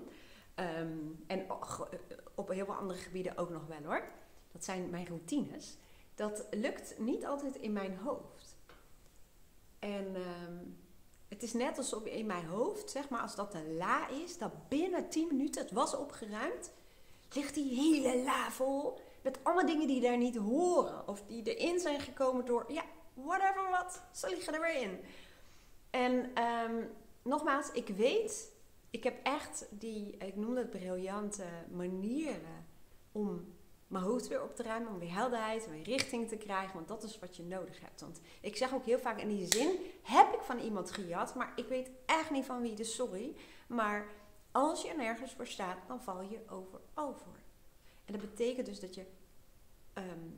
Ehm, 0.54 0.98
en 1.26 1.46
op 2.34 2.48
heel 2.48 2.64
veel 2.64 2.74
andere 2.74 2.98
gebieden 2.98 3.36
ook 3.36 3.50
nog 3.50 3.66
wel 3.66 3.82
hoor. 3.84 4.08
Dat 4.52 4.64
zijn 4.64 4.90
mijn 4.90 5.06
routines 5.06 5.76
dat 6.14 6.46
lukt 6.50 6.98
niet 6.98 7.26
altijd 7.26 7.56
in 7.56 7.72
mijn 7.72 7.96
hoofd. 7.96 8.56
En 9.78 10.14
ehm, 10.14 10.56
het 11.28 11.42
is 11.42 11.52
net 11.52 11.78
alsof 11.78 12.04
in 12.04 12.26
mijn 12.26 12.46
hoofd, 12.46 12.90
zeg 12.90 13.08
maar, 13.08 13.20
als 13.20 13.34
dat 13.34 13.54
een 13.54 13.76
la 13.76 14.08
is, 14.08 14.38
dat 14.38 14.68
binnen 14.68 15.08
10 15.08 15.26
minuten 15.26 15.62
het 15.62 15.72
was 15.72 15.96
opgeruimd, 15.96 16.70
ligt 17.32 17.54
die 17.54 17.74
hele 17.74 18.22
la 18.22 18.50
vol 18.50 18.98
met 19.24 19.38
allemaal 19.42 19.66
dingen 19.66 19.86
die 19.86 20.00
daar 20.00 20.16
niet 20.16 20.36
horen. 20.36 21.08
Of 21.08 21.22
die 21.26 21.56
erin 21.56 21.80
zijn 21.80 22.00
gekomen 22.00 22.44
door, 22.44 22.64
ja, 22.72 22.82
whatever 23.14 23.70
wat, 23.70 24.02
ze 24.12 24.28
liggen 24.28 24.54
er 24.54 24.60
weer 24.60 24.80
in. 24.82 25.00
En 25.90 26.42
um, 26.42 26.90
nogmaals, 27.22 27.70
ik 27.72 27.88
weet, 27.88 28.52
ik 28.90 29.04
heb 29.04 29.20
echt 29.22 29.66
die, 29.70 30.16
ik 30.16 30.36
noem 30.36 30.54
dat 30.54 30.70
briljante 30.70 31.44
manieren 31.70 32.66
om 33.12 33.54
mijn 33.86 34.04
hoofd 34.04 34.28
weer 34.28 34.42
op 34.42 34.56
te 34.56 34.62
ruimen, 34.62 34.92
om 34.92 34.98
weer 34.98 35.14
helderheid, 35.14 35.70
weer 35.70 35.82
richting 35.82 36.28
te 36.28 36.36
krijgen. 36.36 36.74
Want 36.74 36.88
dat 36.88 37.02
is 37.02 37.18
wat 37.18 37.36
je 37.36 37.42
nodig 37.42 37.80
hebt. 37.80 38.00
Want 38.00 38.20
ik 38.40 38.56
zeg 38.56 38.74
ook 38.74 38.84
heel 38.84 38.98
vaak 38.98 39.20
in 39.20 39.28
die 39.28 39.52
zin, 39.52 39.78
heb 40.02 40.32
ik 40.32 40.40
van 40.40 40.58
iemand 40.58 40.90
gejat, 40.90 41.34
maar 41.34 41.52
ik 41.56 41.68
weet 41.68 41.90
echt 42.06 42.30
niet 42.30 42.44
van 42.44 42.60
wie, 42.60 42.74
dus 42.74 42.94
sorry. 42.94 43.36
Maar 43.68 44.06
als 44.52 44.82
je 44.82 44.94
nergens 44.96 45.32
voor 45.32 45.46
staat, 45.46 45.78
dan 45.86 46.02
val 46.02 46.22
je 46.22 46.40
overal 46.48 47.14
voor. 47.14 47.43
En 48.04 48.12
dat 48.12 48.20
betekent 48.20 48.66
dus 48.66 48.80
dat 48.80 48.94
je 48.94 49.06
ehm, 49.92 50.28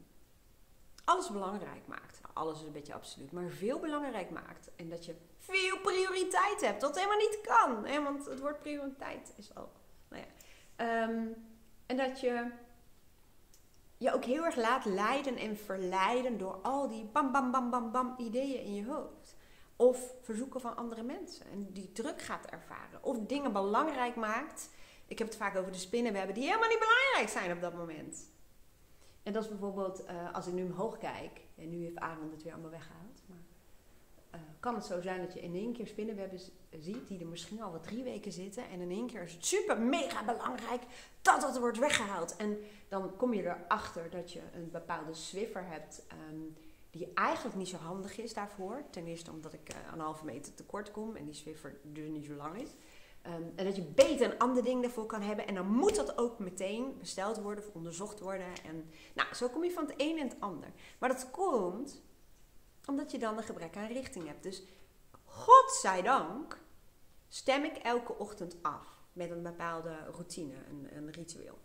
alles 1.05 1.31
belangrijk 1.31 1.87
maakt. 1.87 2.21
Alles 2.33 2.61
is 2.61 2.67
een 2.67 2.73
beetje 2.73 2.95
absoluut, 2.95 3.33
maar 3.33 3.49
veel 3.49 3.79
belangrijk 3.79 4.31
maakt. 4.31 4.71
En 4.77 4.89
dat 4.89 5.05
je 5.05 5.15
veel 5.39 5.79
prioriteit 5.79 6.61
hebt, 6.61 6.81
dat 6.81 6.97
helemaal 6.97 7.19
niet 7.19 7.39
kan. 7.43 7.87
Hè? 7.87 8.03
Want 8.03 8.27
het 8.27 8.41
woord 8.41 8.59
prioriteit 8.59 9.33
is 9.37 9.55
al, 9.55 9.73
nou 10.09 10.23
ja. 10.23 10.29
Ehm, 10.77 11.27
en 11.87 11.97
dat 11.97 12.21
je 12.21 12.51
je 13.99 14.13
ook 14.13 14.25
heel 14.25 14.45
erg 14.45 14.57
laat 14.57 14.85
leiden 14.85 15.37
en 15.37 15.57
verleiden 15.57 16.39
door 16.39 16.59
al 16.63 16.89
die 16.89 17.05
bam, 17.05 17.33
bam, 17.33 17.51
bam, 17.51 17.71
bam, 17.71 17.93
bam 17.93 18.15
ideeën 18.19 18.63
in 18.63 18.75
je 18.75 18.87
hoofd. 18.87 19.37
Of 19.77 20.15
verzoeken 20.23 20.61
van 20.61 20.77
andere 20.77 21.03
mensen 21.03 21.47
en 21.51 21.73
die 21.73 21.93
druk 21.93 22.23
gaat 22.23 22.47
ervaren. 22.47 23.03
Of 23.03 23.19
dingen 23.19 23.53
belangrijk 23.53 24.17
maakt. 24.17 24.71
Ik 25.07 25.19
heb 25.19 25.27
het 25.27 25.37
vaak 25.37 25.57
over 25.57 25.73
de 25.73 25.79
spinnenwebben 25.79 26.35
die 26.35 26.45
helemaal 26.45 26.69
niet 26.69 26.79
belangrijk 26.79 27.29
zijn 27.29 27.53
op 27.53 27.61
dat 27.61 27.75
moment. 27.75 28.35
En 29.23 29.33
dat 29.33 29.43
is 29.43 29.49
bijvoorbeeld 29.49 30.05
uh, 30.05 30.35
als 30.35 30.47
ik 30.47 30.53
nu 30.53 30.65
omhoog 30.65 30.99
kijk. 30.99 31.41
En 31.57 31.71
nu 31.71 31.83
heeft 31.83 31.99
Arend 31.99 32.33
het 32.33 32.43
weer 32.43 32.53
allemaal 32.53 32.71
weggehaald. 32.71 33.23
Maar 33.27 33.45
uh, 34.35 34.41
kan 34.61 34.75
het 34.75 34.85
zo 34.85 35.01
zijn 35.01 35.21
dat 35.21 35.33
je 35.33 35.41
in 35.41 35.55
één 35.55 35.73
keer 35.73 35.87
spinnenwebben 35.87 36.41
ziet 36.79 37.09
die 37.09 37.21
er 37.21 37.27
misschien 37.27 37.63
al 37.63 37.73
wat 37.73 37.83
drie 37.83 38.03
weken 38.03 38.33
zitten. 38.33 38.69
En 38.69 38.81
in 38.81 38.91
één 38.91 39.07
keer 39.07 39.23
is 39.23 39.33
het 39.33 39.47
super 39.47 39.79
mega 39.79 40.25
belangrijk 40.25 40.83
dat 41.23 41.41
dat 41.41 41.59
wordt 41.59 41.79
weggehaald. 41.79 42.37
En 42.37 42.59
dan 42.89 43.17
kom 43.17 43.35
je 43.35 43.43
erachter 43.43 44.11
dat 44.11 44.33
je 44.33 44.41
een 44.53 44.71
bepaalde 44.71 45.15
swiffer 45.15 45.67
hebt 45.67 46.07
um, 46.31 46.57
die 46.91 47.11
eigenlijk 47.15 47.57
niet 47.57 47.69
zo 47.69 47.77
handig 47.77 48.19
is 48.19 48.35
daarvoor. 48.35 48.83
Ten 48.91 49.07
eerste 49.07 49.31
omdat 49.31 49.53
ik 49.53 49.71
uh, 49.71 49.77
een 49.93 50.01
halve 50.01 50.25
meter 50.25 50.55
tekort 50.55 50.91
kom 50.91 51.17
en 51.17 51.25
die 51.25 51.35
swiffer 51.35 51.79
dus 51.83 52.09
niet 52.09 52.25
zo 52.25 52.35
lang 52.35 52.61
is. 52.61 52.71
Um, 53.27 53.53
en 53.57 53.65
dat 53.65 53.77
je 53.77 53.83
beter 53.83 54.33
een 54.33 54.39
ander 54.39 54.63
ding 54.63 54.83
daarvoor 54.83 55.07
kan 55.07 55.23
hebben. 55.23 55.47
En 55.47 55.55
dan 55.55 55.67
moet 55.67 55.97
dat 55.97 56.19
ook 56.19 56.39
meteen 56.39 56.99
besteld 56.99 57.41
worden 57.41 57.65
of 57.65 57.75
onderzocht 57.75 58.21
worden. 58.21 58.47
En 58.65 58.91
nou, 59.15 59.35
zo 59.35 59.49
kom 59.49 59.65
je 59.65 59.71
van 59.71 59.87
het 59.87 59.95
een 59.97 60.19
en 60.19 60.29
het 60.29 60.41
ander. 60.41 60.69
Maar 60.99 61.09
dat 61.09 61.31
komt 61.31 62.03
omdat 62.87 63.11
je 63.11 63.19
dan 63.19 63.37
een 63.37 63.43
gebrek 63.43 63.77
aan 63.77 63.87
richting 63.87 64.27
hebt. 64.27 64.43
Dus 64.43 64.63
godzijdank 65.25 66.59
stem 67.29 67.65
ik 67.65 67.77
elke 67.77 68.19
ochtend 68.19 68.57
af 68.63 69.05
met 69.13 69.31
een 69.31 69.43
bepaalde 69.43 69.97
routine, 70.13 70.55
een, 70.69 70.97
een 70.97 71.11
ritueel. 71.11 71.59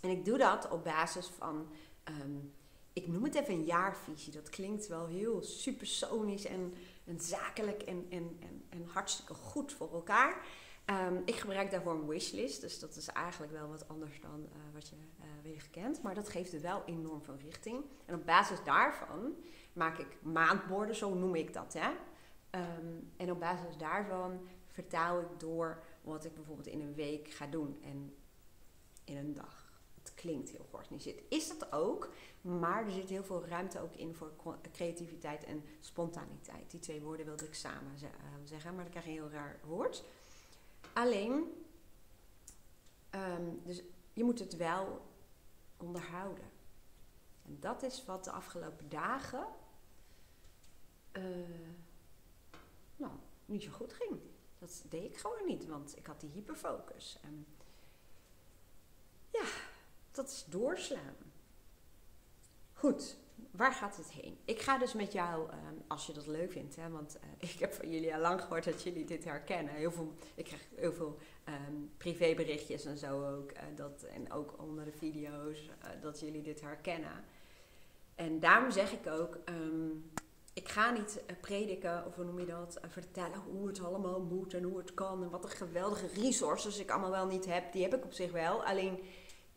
En 0.00 0.10
ik 0.10 0.24
doe 0.24 0.38
dat 0.38 0.68
op 0.68 0.84
basis 0.84 1.26
van, 1.26 1.68
ehm, 2.04 2.36
ik 2.92 3.06
noem 3.06 3.24
het 3.24 3.34
even 3.34 3.54
een 3.54 3.64
jaarvisie. 3.64 4.32
Dat 4.32 4.48
klinkt 4.48 4.86
wel 4.86 5.06
heel 5.06 5.42
supersonisch 5.42 6.44
en, 6.44 6.74
en 7.04 7.20
zakelijk 7.20 7.82
en, 7.82 8.06
en, 8.10 8.38
en 8.68 8.84
hartstikke 8.86 9.34
goed 9.34 9.72
voor 9.72 9.92
elkaar. 9.92 10.46
Um, 10.90 11.22
ik 11.24 11.34
gebruik 11.34 11.70
daarvoor 11.70 11.92
een 11.92 12.06
wishlist, 12.06 12.60
dus 12.60 12.78
dat 12.78 12.96
is 12.96 13.06
eigenlijk 13.06 13.52
wel 13.52 13.68
wat 13.68 13.88
anders 13.88 14.20
dan 14.20 14.40
uh, 14.40 14.74
wat 14.74 14.88
je 14.88 14.96
uh, 14.96 15.24
wellicht 15.42 15.70
kent. 15.70 16.02
Maar 16.02 16.14
dat 16.14 16.28
geeft 16.28 16.52
er 16.52 16.60
wel 16.60 16.82
enorm 16.84 17.22
veel 17.22 17.36
richting. 17.36 17.84
En 18.04 18.14
op 18.14 18.26
basis 18.26 18.64
daarvan 18.64 19.34
maak 19.72 19.98
ik 19.98 20.22
maandborden, 20.22 20.96
zo 20.96 21.14
noem 21.14 21.34
ik 21.34 21.52
dat. 21.52 21.72
Hè? 21.78 21.90
Um, 22.60 23.12
en 23.16 23.30
op 23.30 23.40
basis 23.40 23.76
daarvan 23.76 24.48
vertaal 24.66 25.20
ik 25.20 25.40
door 25.40 25.82
wat 26.00 26.24
ik 26.24 26.34
bijvoorbeeld 26.34 26.66
in 26.66 26.80
een 26.80 26.94
week 26.94 27.30
ga 27.30 27.46
doen 27.46 27.78
en 27.82 28.14
in 29.04 29.16
een 29.16 29.34
dag. 29.34 29.66
Het 29.94 30.14
klinkt 30.14 30.50
heel 30.50 30.66
georganiseerd. 30.70 31.22
Is 31.28 31.48
dat 31.58 31.72
ook, 31.72 32.12
maar 32.40 32.84
er 32.84 32.92
zit 32.92 33.08
heel 33.08 33.24
veel 33.24 33.46
ruimte 33.46 33.80
ook 33.80 33.94
in 33.94 34.14
voor 34.14 34.32
creativiteit 34.72 35.44
en 35.44 35.64
spontaniteit. 35.80 36.70
Die 36.70 36.80
twee 36.80 37.00
woorden 37.00 37.26
wilde 37.26 37.44
ik 37.44 37.54
samen 37.54 37.92
eh, 38.02 38.08
zeggen, 38.44 38.74
maar 38.74 38.82
dan 38.82 38.90
krijg 38.90 39.06
je 39.06 39.10
een 39.10 39.16
heel 39.16 39.30
raar 39.30 39.60
woord. 39.64 40.04
Alleen, 40.92 41.64
ehm, 43.10 43.50
dus 43.62 43.82
je 44.12 44.24
moet 44.24 44.38
het 44.38 44.56
wel 44.56 45.06
onderhouden. 45.76 46.50
En 47.44 47.56
dat 47.60 47.82
is 47.82 48.04
wat 48.04 48.24
de 48.24 48.30
afgelopen 48.30 48.88
dagen 48.88 49.46
uh, 51.12 51.22
nou, 52.96 53.12
niet 53.46 53.62
zo 53.62 53.70
goed 53.70 53.92
ging. 53.92 54.20
Dat 54.58 54.84
deed 54.88 55.04
ik 55.04 55.16
gewoon 55.16 55.46
niet, 55.46 55.66
want 55.66 55.96
ik 55.96 56.06
had 56.06 56.20
die 56.20 56.30
hyperfocus. 56.30 57.18
Ja, 59.30 59.44
dat 60.10 60.28
is 60.28 60.44
doorslaan. 60.48 61.16
Goed, 62.72 63.16
waar 63.50 63.72
gaat 63.72 63.96
het 63.96 64.10
heen? 64.10 64.38
Ik 64.44 64.60
ga 64.60 64.78
dus 64.78 64.92
met 64.92 65.12
jou, 65.12 65.50
ehm, 65.50 65.74
als 65.86 66.06
je 66.06 66.12
dat 66.12 66.26
leuk 66.26 66.52
vindt, 66.52 66.76
hè, 66.76 66.90
want 66.90 67.18
eh, 67.18 67.28
ik 67.52 67.58
heb 67.58 67.72
van 67.72 67.90
jullie 67.90 68.14
al 68.14 68.20
lang 68.20 68.40
gehoord 68.40 68.64
dat 68.64 68.82
jullie 68.82 69.04
dit 69.04 69.24
herkennen. 69.24 69.74
Heel 69.74 69.92
veel, 69.92 70.12
ik 70.34 70.44
krijg 70.44 70.62
heel 70.74 70.92
veel 70.92 71.18
um, 71.48 71.90
privéberichtjes 71.96 72.84
en 72.84 72.98
zo 72.98 73.36
ook. 73.36 73.52
Uh, 73.52 73.58
dat, 73.76 74.02
en 74.02 74.32
ook 74.32 74.54
onder 74.58 74.84
de 74.84 74.92
video's 74.92 75.58
uh, 75.58 76.02
dat 76.02 76.20
jullie 76.20 76.42
dit 76.42 76.60
herkennen. 76.60 77.24
En 78.14 78.40
daarom 78.40 78.70
zeg 78.70 78.92
ik 78.92 79.06
ook, 79.06 79.38
um, 79.48 80.10
ik 80.52 80.68
ga 80.68 80.90
niet 80.90 81.22
prediken, 81.40 82.06
of 82.06 82.14
hoe 82.14 82.24
noem 82.24 82.38
je 82.38 82.46
dat, 82.46 82.80
vertellen 82.88 83.38
hoe 83.38 83.66
het 83.66 83.82
allemaal 83.82 84.20
moet 84.20 84.54
en 84.54 84.62
hoe 84.62 84.78
het 84.78 84.94
kan. 84.94 85.22
En 85.22 85.30
wat 85.30 85.44
een 85.44 85.50
geweldige 85.50 86.06
resources 86.06 86.78
ik 86.78 86.90
allemaal 86.90 87.10
wel 87.10 87.26
niet 87.26 87.46
heb. 87.46 87.72
Die 87.72 87.82
heb 87.82 87.94
ik 87.94 88.04
op 88.04 88.12
zich 88.12 88.32
wel. 88.32 88.64
Alleen 88.64 88.98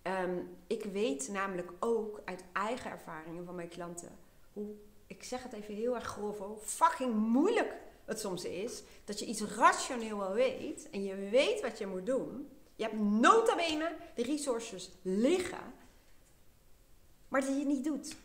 Um, 0.04 0.58
ik 0.68 0.84
weet 0.84 1.28
namelijk 1.28 1.72
ook 1.80 2.22
uit 2.26 2.44
eigen 2.52 2.92
ervaringen 2.92 3.46
van 3.46 3.56
mijn 3.56 3.68
klanten 3.68 4.18
hoe, 4.54 4.74
ik 5.08 5.24
zeg 5.24 5.44
het 5.44 5.54
even 5.54 5.74
heel 5.74 5.96
erg 5.96 6.06
grof, 6.06 6.38
hoe 6.38 6.58
fucking 6.58 7.16
moeilijk 7.16 7.78
het 8.06 8.20
soms 8.20 8.44
is. 8.44 8.84
Dat 9.04 9.20
je 9.20 9.26
iets 9.26 9.42
rationeel 9.42 10.18
wel 10.18 10.34
weet 10.34 10.90
en 10.90 11.04
je 11.04 11.16
weet 11.16 11.62
wat 11.62 11.78
je 11.78 11.88
moet 11.88 12.06
doen. 12.06 12.50
Je 12.76 12.84
hebt 12.84 13.00
nota 13.00 13.56
bene 13.56 13.96
de 14.16 14.24
resources 14.24 14.92
liggen, 15.02 15.74
maar 17.28 17.42
dat 17.42 17.50
je 17.50 17.56
het 17.56 17.68
niet 17.68 17.84
doet. 17.84 18.16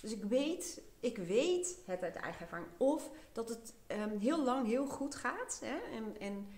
Dus 0.00 0.12
ik 0.12 0.24
weet, 0.24 0.82
ik 1.00 1.16
weet 1.16 1.78
het 1.84 2.02
uit 2.02 2.14
eigen 2.14 2.40
ervaring. 2.40 2.68
Of 2.76 3.10
dat 3.32 3.48
het 3.48 3.74
um, 3.86 4.18
heel 4.18 4.42
lang 4.42 4.66
heel 4.66 4.86
goed 4.86 5.14
gaat. 5.14 5.60
Hè, 5.64 5.96
en, 5.96 6.20
en 6.20 6.48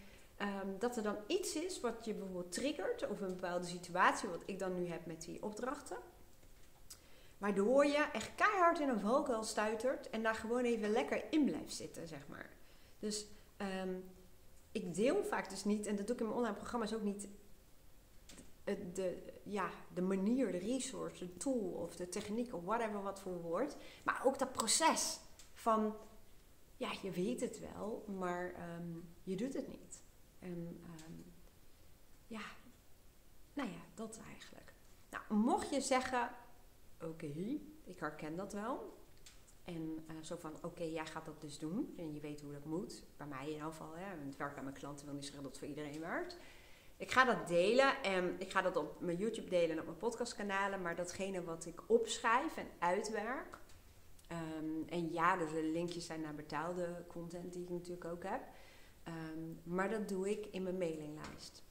Ehm, 0.42 0.78
dat 0.78 0.96
er 0.96 1.02
dan 1.02 1.16
iets 1.26 1.54
is 1.54 1.80
wat 1.80 2.04
je 2.04 2.14
bijvoorbeeld 2.14 2.52
triggert, 2.52 3.08
of 3.08 3.20
een 3.20 3.34
bepaalde 3.34 3.66
situatie, 3.66 4.28
wat 4.28 4.42
ik 4.46 4.58
dan 4.58 4.74
nu 4.74 4.86
heb 4.88 5.06
met 5.06 5.22
die 5.22 5.42
opdrachten. 5.42 5.96
Waardoor 7.38 7.86
je 7.86 8.08
echt 8.12 8.34
keihard 8.34 8.80
in 8.80 8.88
een 8.88 9.00
valkuil 9.00 9.42
stuitert 9.42 10.10
en 10.10 10.22
daar 10.22 10.34
gewoon 10.34 10.64
even 10.64 10.90
lekker 10.90 11.24
in 11.32 11.44
blijft 11.44 11.74
zitten, 11.74 12.08
zeg 12.08 12.28
maar. 12.28 12.50
Dus 12.98 13.26
ehm, 13.56 13.94
ik 14.72 14.94
deel 14.94 15.24
vaak 15.24 15.50
dus 15.50 15.64
niet, 15.64 15.86
en 15.86 15.96
dat 15.96 16.06
doe 16.06 16.14
ik 16.14 16.20
in 16.20 16.26
mijn 16.26 16.38
online 16.38 16.56
programma's 16.56 16.94
ook 16.94 17.02
niet, 17.02 17.28
de, 18.64 18.92
de, 18.92 19.32
ja, 19.42 19.70
de 19.94 20.02
manier, 20.02 20.52
de 20.52 20.58
resource, 20.58 21.26
de 21.26 21.36
tool 21.36 21.70
of 21.82 21.96
de 21.96 22.08
techniek 22.08 22.54
of 22.54 22.64
whatever 22.64 23.02
wat 23.02 23.20
voor 23.20 23.40
woord. 23.40 23.76
Maar 24.04 24.22
ook 24.24 24.38
dat 24.38 24.52
proces 24.52 25.18
van, 25.52 25.96
ja, 26.76 26.90
je 27.02 27.10
weet 27.10 27.40
het 27.40 27.60
wel, 27.60 28.04
maar 28.18 28.52
ehm, 28.54 28.98
je 29.22 29.36
doet 29.36 29.54
het 29.54 29.68
niet. 29.68 30.02
En 30.42 30.80
ehm, 30.82 31.12
ja, 32.26 32.42
nou 33.52 33.68
ja, 33.68 33.80
dat 33.94 34.20
eigenlijk. 34.28 34.72
Nou, 35.10 35.24
mocht 35.42 35.70
je 35.70 35.80
zeggen, 35.80 36.30
oké, 37.00 37.32
ik 37.84 37.98
herken 37.98 38.36
dat 38.36 38.52
wel. 38.52 39.00
En 39.64 40.04
uh, 40.10 40.16
zo 40.22 40.36
van, 40.36 40.52
oké, 40.62 40.82
jij 40.82 41.06
gaat 41.06 41.24
dat 41.24 41.40
dus 41.40 41.58
doen. 41.58 41.94
En 41.96 42.14
je 42.14 42.20
weet 42.20 42.40
hoe 42.40 42.52
dat 42.52 42.64
moet. 42.64 43.02
Bij 43.16 43.26
mij 43.26 43.46
in 43.46 43.52
ieder 43.52 43.66
geval. 43.66 43.94
Hè. 43.94 44.04
Het 44.26 44.36
werk 44.36 44.56
aan 44.56 44.64
mijn 44.64 44.76
klanten 44.76 45.04
wil 45.06 45.14
niet 45.14 45.24
zeggen 45.24 45.42
dat 45.42 45.50
het 45.50 45.60
voor 45.60 45.68
iedereen 45.68 46.00
werkt. 46.00 46.36
Ik 46.96 47.10
ga 47.10 47.24
dat 47.24 47.48
delen 47.48 48.02
en 48.02 48.40
ik 48.40 48.50
ga 48.50 48.62
dat 48.62 48.76
op 48.76 49.00
mijn 49.00 49.16
YouTube 49.16 49.48
delen 49.48 49.70
en 49.70 49.78
op 49.78 49.84
mijn 49.84 49.96
podcastkanalen. 49.96 50.82
Maar 50.82 50.96
datgene 50.96 51.44
wat 51.44 51.66
ik 51.66 51.82
opschrijf 51.86 52.56
en 52.56 52.66
uitwerk. 52.78 53.58
Um, 54.32 54.84
en 54.88 55.12
ja, 55.12 55.36
dus 55.36 55.50
de 55.50 55.62
linkjes 55.62 56.06
zijn 56.06 56.20
naar 56.20 56.34
betaalde 56.34 57.04
content 57.08 57.52
die 57.52 57.62
ik 57.62 57.70
natuurlijk 57.70 58.04
ook 58.04 58.22
heb. 58.22 58.42
Um, 59.08 59.60
maar 59.62 59.90
dat 59.90 60.08
doe 60.08 60.30
ik 60.30 60.46
in 60.46 60.62
mijn 60.62 60.78
mailinglijst. 60.78 61.62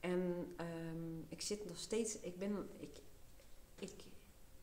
En 0.00 0.54
um, 0.60 1.26
ik 1.28 1.40
zit 1.40 1.64
nog 1.64 1.78
steeds, 1.78 2.20
ik 2.20 2.38
ben, 2.38 2.68
ik, 2.78 3.00
ik, 3.78 3.92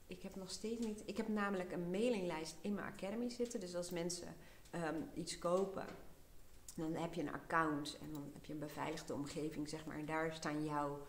ik 0.07 0.21
heb 0.21 0.35
nog 0.35 0.51
steeds 0.51 0.85
niet, 0.85 1.01
ik 1.05 1.17
heb 1.17 1.27
namelijk 1.27 1.71
een 1.71 1.89
mailinglijst 1.89 2.55
in 2.61 2.73
mijn 2.73 2.93
academy 2.93 3.29
zitten. 3.29 3.59
Dus 3.59 3.75
als 3.75 3.89
mensen 3.89 4.35
um, 4.71 5.09
iets 5.13 5.39
kopen, 5.39 5.85
dan 6.75 6.93
heb 6.93 7.13
je 7.13 7.21
een 7.21 7.33
account 7.33 7.97
en 8.01 8.13
dan 8.13 8.29
heb 8.33 8.45
je 8.45 8.53
een 8.53 8.59
beveiligde 8.59 9.13
omgeving, 9.13 9.69
zeg 9.69 9.85
maar. 9.85 9.97
En 9.97 10.05
daar 10.05 10.33
staan 10.33 10.63
jouw, 10.63 11.05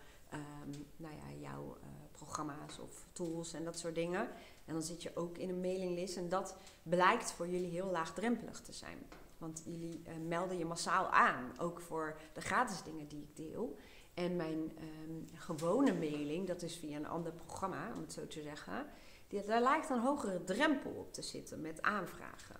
nou 0.95 1.15
ja, 1.15 1.39
jouw 1.39 1.77
uh, 1.77 1.87
programma's 2.11 2.79
of 2.79 3.05
tools 3.11 3.53
en 3.53 3.63
dat 3.63 3.79
soort 3.79 3.95
dingen. 3.95 4.29
En 4.65 4.73
dan 4.73 4.81
zit 4.81 5.03
je 5.03 5.15
ook 5.15 5.37
in 5.37 5.49
een 5.49 5.61
mailinglist 5.61 6.17
en 6.17 6.29
dat 6.29 6.55
blijkt 6.83 7.31
voor 7.31 7.47
jullie 7.47 7.69
heel 7.69 7.91
laagdrempelig 7.91 8.61
te 8.61 8.73
zijn. 8.73 8.97
Want 9.37 9.61
jullie 9.65 10.03
uh, 10.07 10.13
melden 10.27 10.57
je 10.57 10.65
massaal 10.65 11.07
aan, 11.09 11.51
ook 11.59 11.81
voor 11.81 12.17
de 12.33 12.41
gratis 12.41 12.83
dingen 12.83 13.07
die 13.07 13.21
ik 13.21 13.35
deel. 13.35 13.77
En 14.13 14.35
mijn 14.35 14.71
um, 15.07 15.27
gewone 15.33 15.93
mailing, 15.93 16.47
dat 16.47 16.61
is 16.61 16.75
via 16.77 16.97
een 16.97 17.07
ander 17.07 17.31
programma, 17.31 17.91
om 17.95 18.01
het 18.01 18.13
zo 18.13 18.27
te 18.27 18.41
zeggen. 18.41 18.85
Die, 19.27 19.43
daar 19.43 19.61
lijkt 19.61 19.89
een 19.89 19.99
hogere 19.99 20.43
drempel 20.43 20.91
op 20.91 21.13
te 21.13 21.21
zitten 21.21 21.61
met 21.61 21.81
aanvragen. 21.81 22.55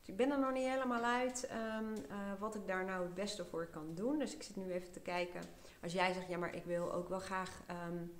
Dus 0.00 0.08
ik 0.08 0.16
ben 0.16 0.30
er 0.30 0.38
nog 0.38 0.52
niet 0.52 0.66
helemaal 0.66 1.02
uit 1.02 1.48
um, 1.50 1.92
uh, 2.10 2.16
wat 2.38 2.54
ik 2.54 2.66
daar 2.66 2.84
nou 2.84 3.02
het 3.02 3.14
beste 3.14 3.44
voor 3.44 3.66
kan 3.66 3.94
doen. 3.94 4.18
Dus 4.18 4.34
ik 4.34 4.42
zit 4.42 4.56
nu 4.56 4.72
even 4.72 4.92
te 4.92 5.00
kijken. 5.00 5.40
Als 5.82 5.92
jij 5.92 6.12
zegt, 6.12 6.28
ja, 6.28 6.38
maar 6.38 6.54
ik 6.54 6.64
wil 6.64 6.92
ook 6.92 7.08
wel 7.08 7.20
graag 7.20 7.62
um, 7.88 8.12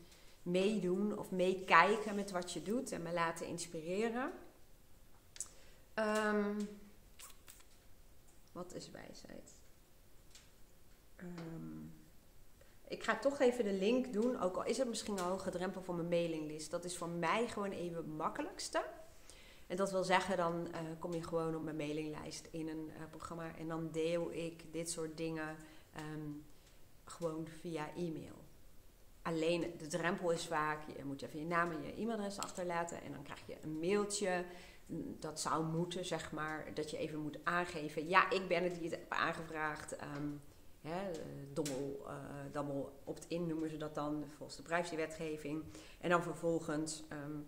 meedoen 0.42 1.18
of 1.18 1.30
meekijken 1.30 2.14
met 2.14 2.30
wat 2.30 2.52
je 2.52 2.62
doet 2.62 2.92
en 2.92 3.02
me 3.02 3.12
laten 3.12 3.46
inspireren. 3.46 4.32
Um, 5.94 6.56
wat 8.58 8.74
is 8.74 8.90
wijsheid? 8.90 9.54
Um, 11.16 11.92
ik 12.88 13.02
ga 13.04 13.18
toch 13.18 13.38
even 13.38 13.64
de 13.64 13.72
link 13.72 14.12
doen, 14.12 14.40
ook 14.40 14.56
al 14.56 14.64
is 14.64 14.78
het 14.78 14.88
misschien 14.88 15.18
een 15.18 15.24
hoge 15.24 15.50
drempel 15.50 15.82
voor 15.82 15.94
mijn 15.94 16.08
mailinglist. 16.08 16.70
Dat 16.70 16.84
is 16.84 16.96
voor 16.96 17.08
mij 17.08 17.48
gewoon 17.48 17.70
even 17.70 17.96
het 17.96 18.16
makkelijkste. 18.16 18.84
En 19.66 19.76
dat 19.76 19.90
wil 19.90 20.04
zeggen, 20.04 20.36
dan 20.36 20.66
uh, 20.66 20.78
kom 20.98 21.14
je 21.14 21.22
gewoon 21.22 21.56
op 21.56 21.62
mijn 21.62 21.76
mailinglijst 21.76 22.48
in 22.50 22.68
een 22.68 22.90
uh, 22.96 23.02
programma 23.10 23.56
en 23.56 23.68
dan 23.68 23.90
deel 23.90 24.32
ik 24.32 24.72
dit 24.72 24.90
soort 24.90 25.16
dingen 25.16 25.56
um, 26.14 26.44
gewoon 27.04 27.46
via 27.60 27.94
e-mail. 27.94 28.46
Alleen 29.22 29.74
de 29.78 29.86
drempel 29.86 30.30
is 30.30 30.46
vaak, 30.46 30.96
je 30.96 31.04
moet 31.04 31.22
even 31.22 31.38
je 31.38 31.46
naam 31.46 31.70
en 31.70 31.82
je 31.82 31.92
e-mailadres 31.92 32.38
achterlaten 32.38 33.02
en 33.02 33.12
dan 33.12 33.22
krijg 33.22 33.46
je 33.46 33.56
een 33.62 33.78
mailtje 33.78 34.44
dat 35.18 35.40
zou 35.40 35.64
moeten, 35.64 36.04
zeg 36.04 36.32
maar, 36.32 36.74
dat 36.74 36.90
je 36.90 36.96
even 36.96 37.18
moet 37.18 37.38
aangeven. 37.44 38.08
Ja, 38.08 38.30
ik 38.30 38.48
ben 38.48 38.62
het 38.62 38.74
die 38.74 38.90
het 38.90 38.98
heb 38.98 39.12
aangevraagd. 39.12 39.96
Um, 40.16 40.40
hè, 40.80 41.10
dommel, 41.52 42.04
uh, 42.06 42.12
dammel 42.52 43.00
opt-in 43.04 43.46
noemen 43.46 43.70
ze 43.70 43.76
dat 43.76 43.94
dan, 43.94 44.24
volgens 44.36 44.56
de 44.56 44.62
privacywetgeving. 44.62 45.64
En 46.00 46.10
dan 46.10 46.22
vervolgens 46.22 47.04
um, 47.12 47.46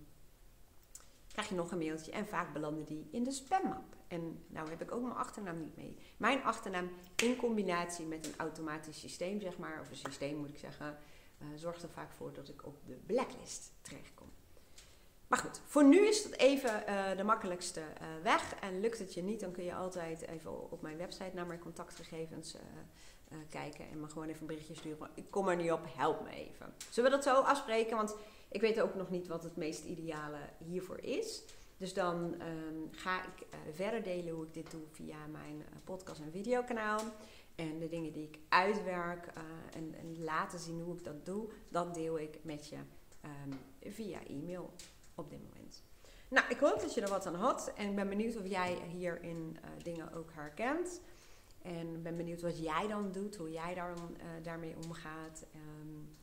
krijg 1.29 1.48
je 1.48 1.55
nog 1.55 1.70
een 1.70 1.79
mailtje 1.79 2.12
en 2.12 2.26
vaak 2.26 2.53
belanden 2.53 2.85
die 2.85 3.09
in 3.11 3.24
de 3.24 3.33
spammap. 3.33 3.96
En 4.09 4.44
nou 4.46 4.70
heb 4.70 4.83
ik 4.83 4.92
ook 4.92 5.03
mijn 5.03 5.14
achternaam 5.14 5.59
niet 5.59 5.76
mee. 5.76 5.96
Mijn 6.16 6.42
achternaam 6.42 6.90
in 7.16 7.37
combinatie 7.37 8.07
met 8.07 8.26
een 8.26 8.37
automatisch 8.37 9.00
systeem, 9.00 9.40
zeg 9.40 9.59
maar, 9.59 9.81
of 9.81 9.90
een 9.90 9.96
systeem 9.96 10.37
moet 10.37 10.48
ik 10.48 10.59
zeggen, 10.59 10.98
uh, 11.42 11.48
zorgt 11.55 11.83
er 11.83 11.88
vaak 11.88 12.12
voor 12.12 12.33
dat 12.33 12.48
ik 12.48 12.66
op 12.66 12.87
de 12.87 12.98
blacklist 13.07 13.72
terechtkom. 13.81 14.29
Maar 15.30 15.38
goed, 15.38 15.60
voor 15.64 15.84
nu 15.84 16.06
is 16.06 16.22
dat 16.22 16.32
even 16.32 16.82
uh, 16.88 17.16
de 17.16 17.22
makkelijkste 17.22 17.80
uh, 17.80 18.06
weg. 18.22 18.54
En 18.54 18.80
lukt 18.80 18.98
het 18.98 19.14
je 19.14 19.22
niet, 19.22 19.40
dan 19.40 19.52
kun 19.52 19.64
je 19.64 19.74
altijd 19.74 20.28
even 20.28 20.70
op 20.70 20.82
mijn 20.82 20.96
website 20.96 21.30
naar 21.34 21.46
mijn 21.46 21.58
contactgegevens 21.58 22.54
uh, 22.54 23.38
kijken. 23.48 23.90
En 23.90 24.00
me 24.00 24.08
gewoon 24.08 24.28
even 24.28 24.40
een 24.40 24.46
berichtje 24.46 24.74
sturen. 24.74 25.10
Ik 25.14 25.30
kom 25.30 25.48
er 25.48 25.56
niet 25.56 25.72
op, 25.72 25.86
help 25.96 26.22
me 26.22 26.30
even. 26.30 26.74
Zullen 26.90 27.10
we 27.10 27.16
dat 27.16 27.24
zo 27.24 27.34
afspreken? 27.34 27.96
Want 27.96 28.16
ik 28.48 28.60
weet 28.60 28.80
ook 28.80 28.94
nog 28.94 29.10
niet 29.10 29.26
wat 29.26 29.42
het 29.42 29.56
meest 29.56 29.84
ideale 29.84 30.38
hiervoor 30.58 31.00
is. 31.00 31.42
Dus 31.76 31.94
dan 31.94 32.16
um, 32.16 32.88
ga 32.90 33.22
ik 33.22 33.46
verder 33.74 34.02
delen 34.02 34.34
hoe 34.34 34.44
ik 34.44 34.54
dit 34.54 34.70
doe 34.70 34.82
via 34.90 35.26
mijn 35.26 35.64
podcast- 35.84 36.20
en 36.20 36.32
videokanaal. 36.32 37.00
En 37.54 37.78
de 37.78 37.88
dingen 37.88 38.12
die 38.12 38.24
ik 38.24 38.38
uitwerk 38.48 39.26
en, 39.74 39.94
en, 39.94 40.24
laten 40.24 40.58
zien 40.58 40.80
hoe 40.80 40.96
ik 40.96 41.04
dat 41.04 41.26
doe, 41.26 41.48
dat 41.68 41.94
deel 41.94 42.18
ik 42.18 42.38
met 42.42 42.68
je 42.68 42.76
um, 43.24 43.58
via 43.92 44.18
e-mail 44.26 44.72
op 45.20 45.30
dit 45.30 45.42
moment. 45.42 45.83
Nou, 46.28 46.48
ik 46.48 46.59
hoop 46.59 46.80
dat 46.80 46.94
je 46.94 47.00
er 47.00 47.09
wat 47.09 47.26
aan 47.26 47.35
had. 47.35 47.72
En 47.76 47.88
ik 47.88 47.96
ben 47.96 48.09
benieuwd 48.09 48.37
of 48.37 48.46
jij 48.46 48.78
hierin 48.88 49.56
uh, 49.56 49.70
dingen 49.83 50.12
ook 50.12 50.33
herkent. 50.33 51.00
En 51.62 52.02
ben 52.02 52.16
benieuwd 52.16 52.42
wat 52.42 52.62
jij 52.62 52.87
dan 52.88 53.12
doet, 53.12 53.37
hoe 53.37 53.50
jij 53.50 53.74
daar, 53.74 53.94
uh, 53.96 54.04
daarmee 54.42 54.74
omgaat. 54.87 55.46
Um, 55.54 56.18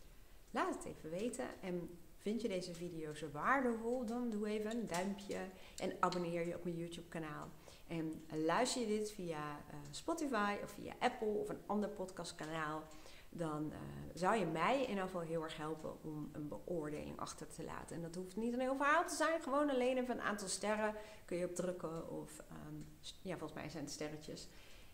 Laat 0.52 0.76
het 0.76 0.86
even 0.86 1.10
weten. 1.10 1.46
En 1.62 1.98
vind 2.18 2.42
je 2.42 2.48
deze 2.48 2.74
video 2.74 3.14
zo 3.14 3.30
waardevol, 3.32 4.06
dan 4.06 4.30
doe 4.30 4.48
even 4.48 4.72
een 4.72 4.88
duimpje 4.88 5.38
en 5.78 5.92
abonneer 6.00 6.48
je 6.48 6.56
op 6.56 6.64
mijn 6.64 6.76
YouTube 6.76 7.08
kanaal. 7.08 7.50
En 7.88 8.26
luister 8.46 8.82
je 8.82 8.88
dit 8.88 9.12
via 9.12 9.40
uh, 9.40 9.76
Spotify 9.92 10.56
of 10.64 10.72
via 10.72 10.94
Apple 11.00 11.28
of 11.28 11.50
een 11.50 11.62
ander 11.66 11.90
podcastkanaal, 11.90 12.84
dan 13.30 13.72
uh, 13.72 13.78
zou 14.14 14.36
je 14.36 14.46
mij 14.46 14.82
in 14.82 14.90
ieder 14.90 15.04
geval 15.04 15.22
heel 15.22 15.44
erg 15.44 15.58
helpen 15.58 16.04
om 16.04 16.30
een 16.32 16.48
beoordeling 16.48 17.20
achter 17.20 17.48
te 17.48 17.64
laten. 17.64 17.96
En 17.96 18.02
dat 18.02 18.16
hoeft 18.16 18.36
niet 18.36 18.54
een 18.54 18.60
heel 18.60 18.76
verhaal 18.76 19.06
te 19.06 19.16
zijn, 19.16 19.42
gewoon 19.42 19.70
alleen 19.70 19.98
even 19.98 20.16
een 20.16 20.22
aantal 20.22 20.48
sterren 20.48 20.96
kun 21.26 21.38
je 21.38 21.46
op 21.46 21.56
drukken. 21.56 22.10
Of 22.10 22.44
um, 22.68 22.88
ja, 23.22 23.38
volgens 23.38 23.60
mij 23.60 23.70
zijn 23.70 23.84
het 23.84 23.94
sterretjes. 23.94 24.48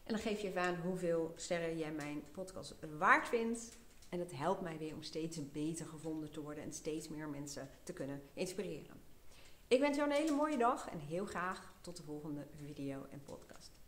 En 0.04 0.14
dan 0.14 0.22
geef 0.22 0.42
je 0.42 0.48
even 0.48 0.62
aan 0.62 0.76
hoeveel 0.76 1.34
sterren 1.36 1.78
jij 1.78 1.92
mijn 1.92 2.24
podcast 2.32 2.76
waard 2.98 3.28
vindt. 3.28 3.78
En 4.10 4.20
het 4.20 4.38
helpt 4.38 4.62
mij 4.62 4.78
weer 4.78 4.94
om 4.94 5.04
steeds 5.04 5.52
beter 5.52 5.86
gevonden 5.86 6.32
te 6.32 6.42
worden 6.42 6.64
en 6.64 6.74
steeds 6.74 7.08
meer 7.08 7.30
mensen 7.30 7.70
te 7.84 7.94
kunnen 7.94 8.22
inspireren. 8.34 9.02
Ik 9.68 9.80
wens 9.80 9.98
jou 9.98 10.10
een 10.10 10.16
hele 10.16 10.36
mooie 10.36 10.58
dag 10.58 10.90
en 10.90 11.00
heel 11.00 11.26
graag 11.26 11.74
tot 11.82 11.98
de 11.98 12.04
volgende 12.04 12.48
video 12.56 13.06
en 13.10 13.24
podcast. 13.24 13.83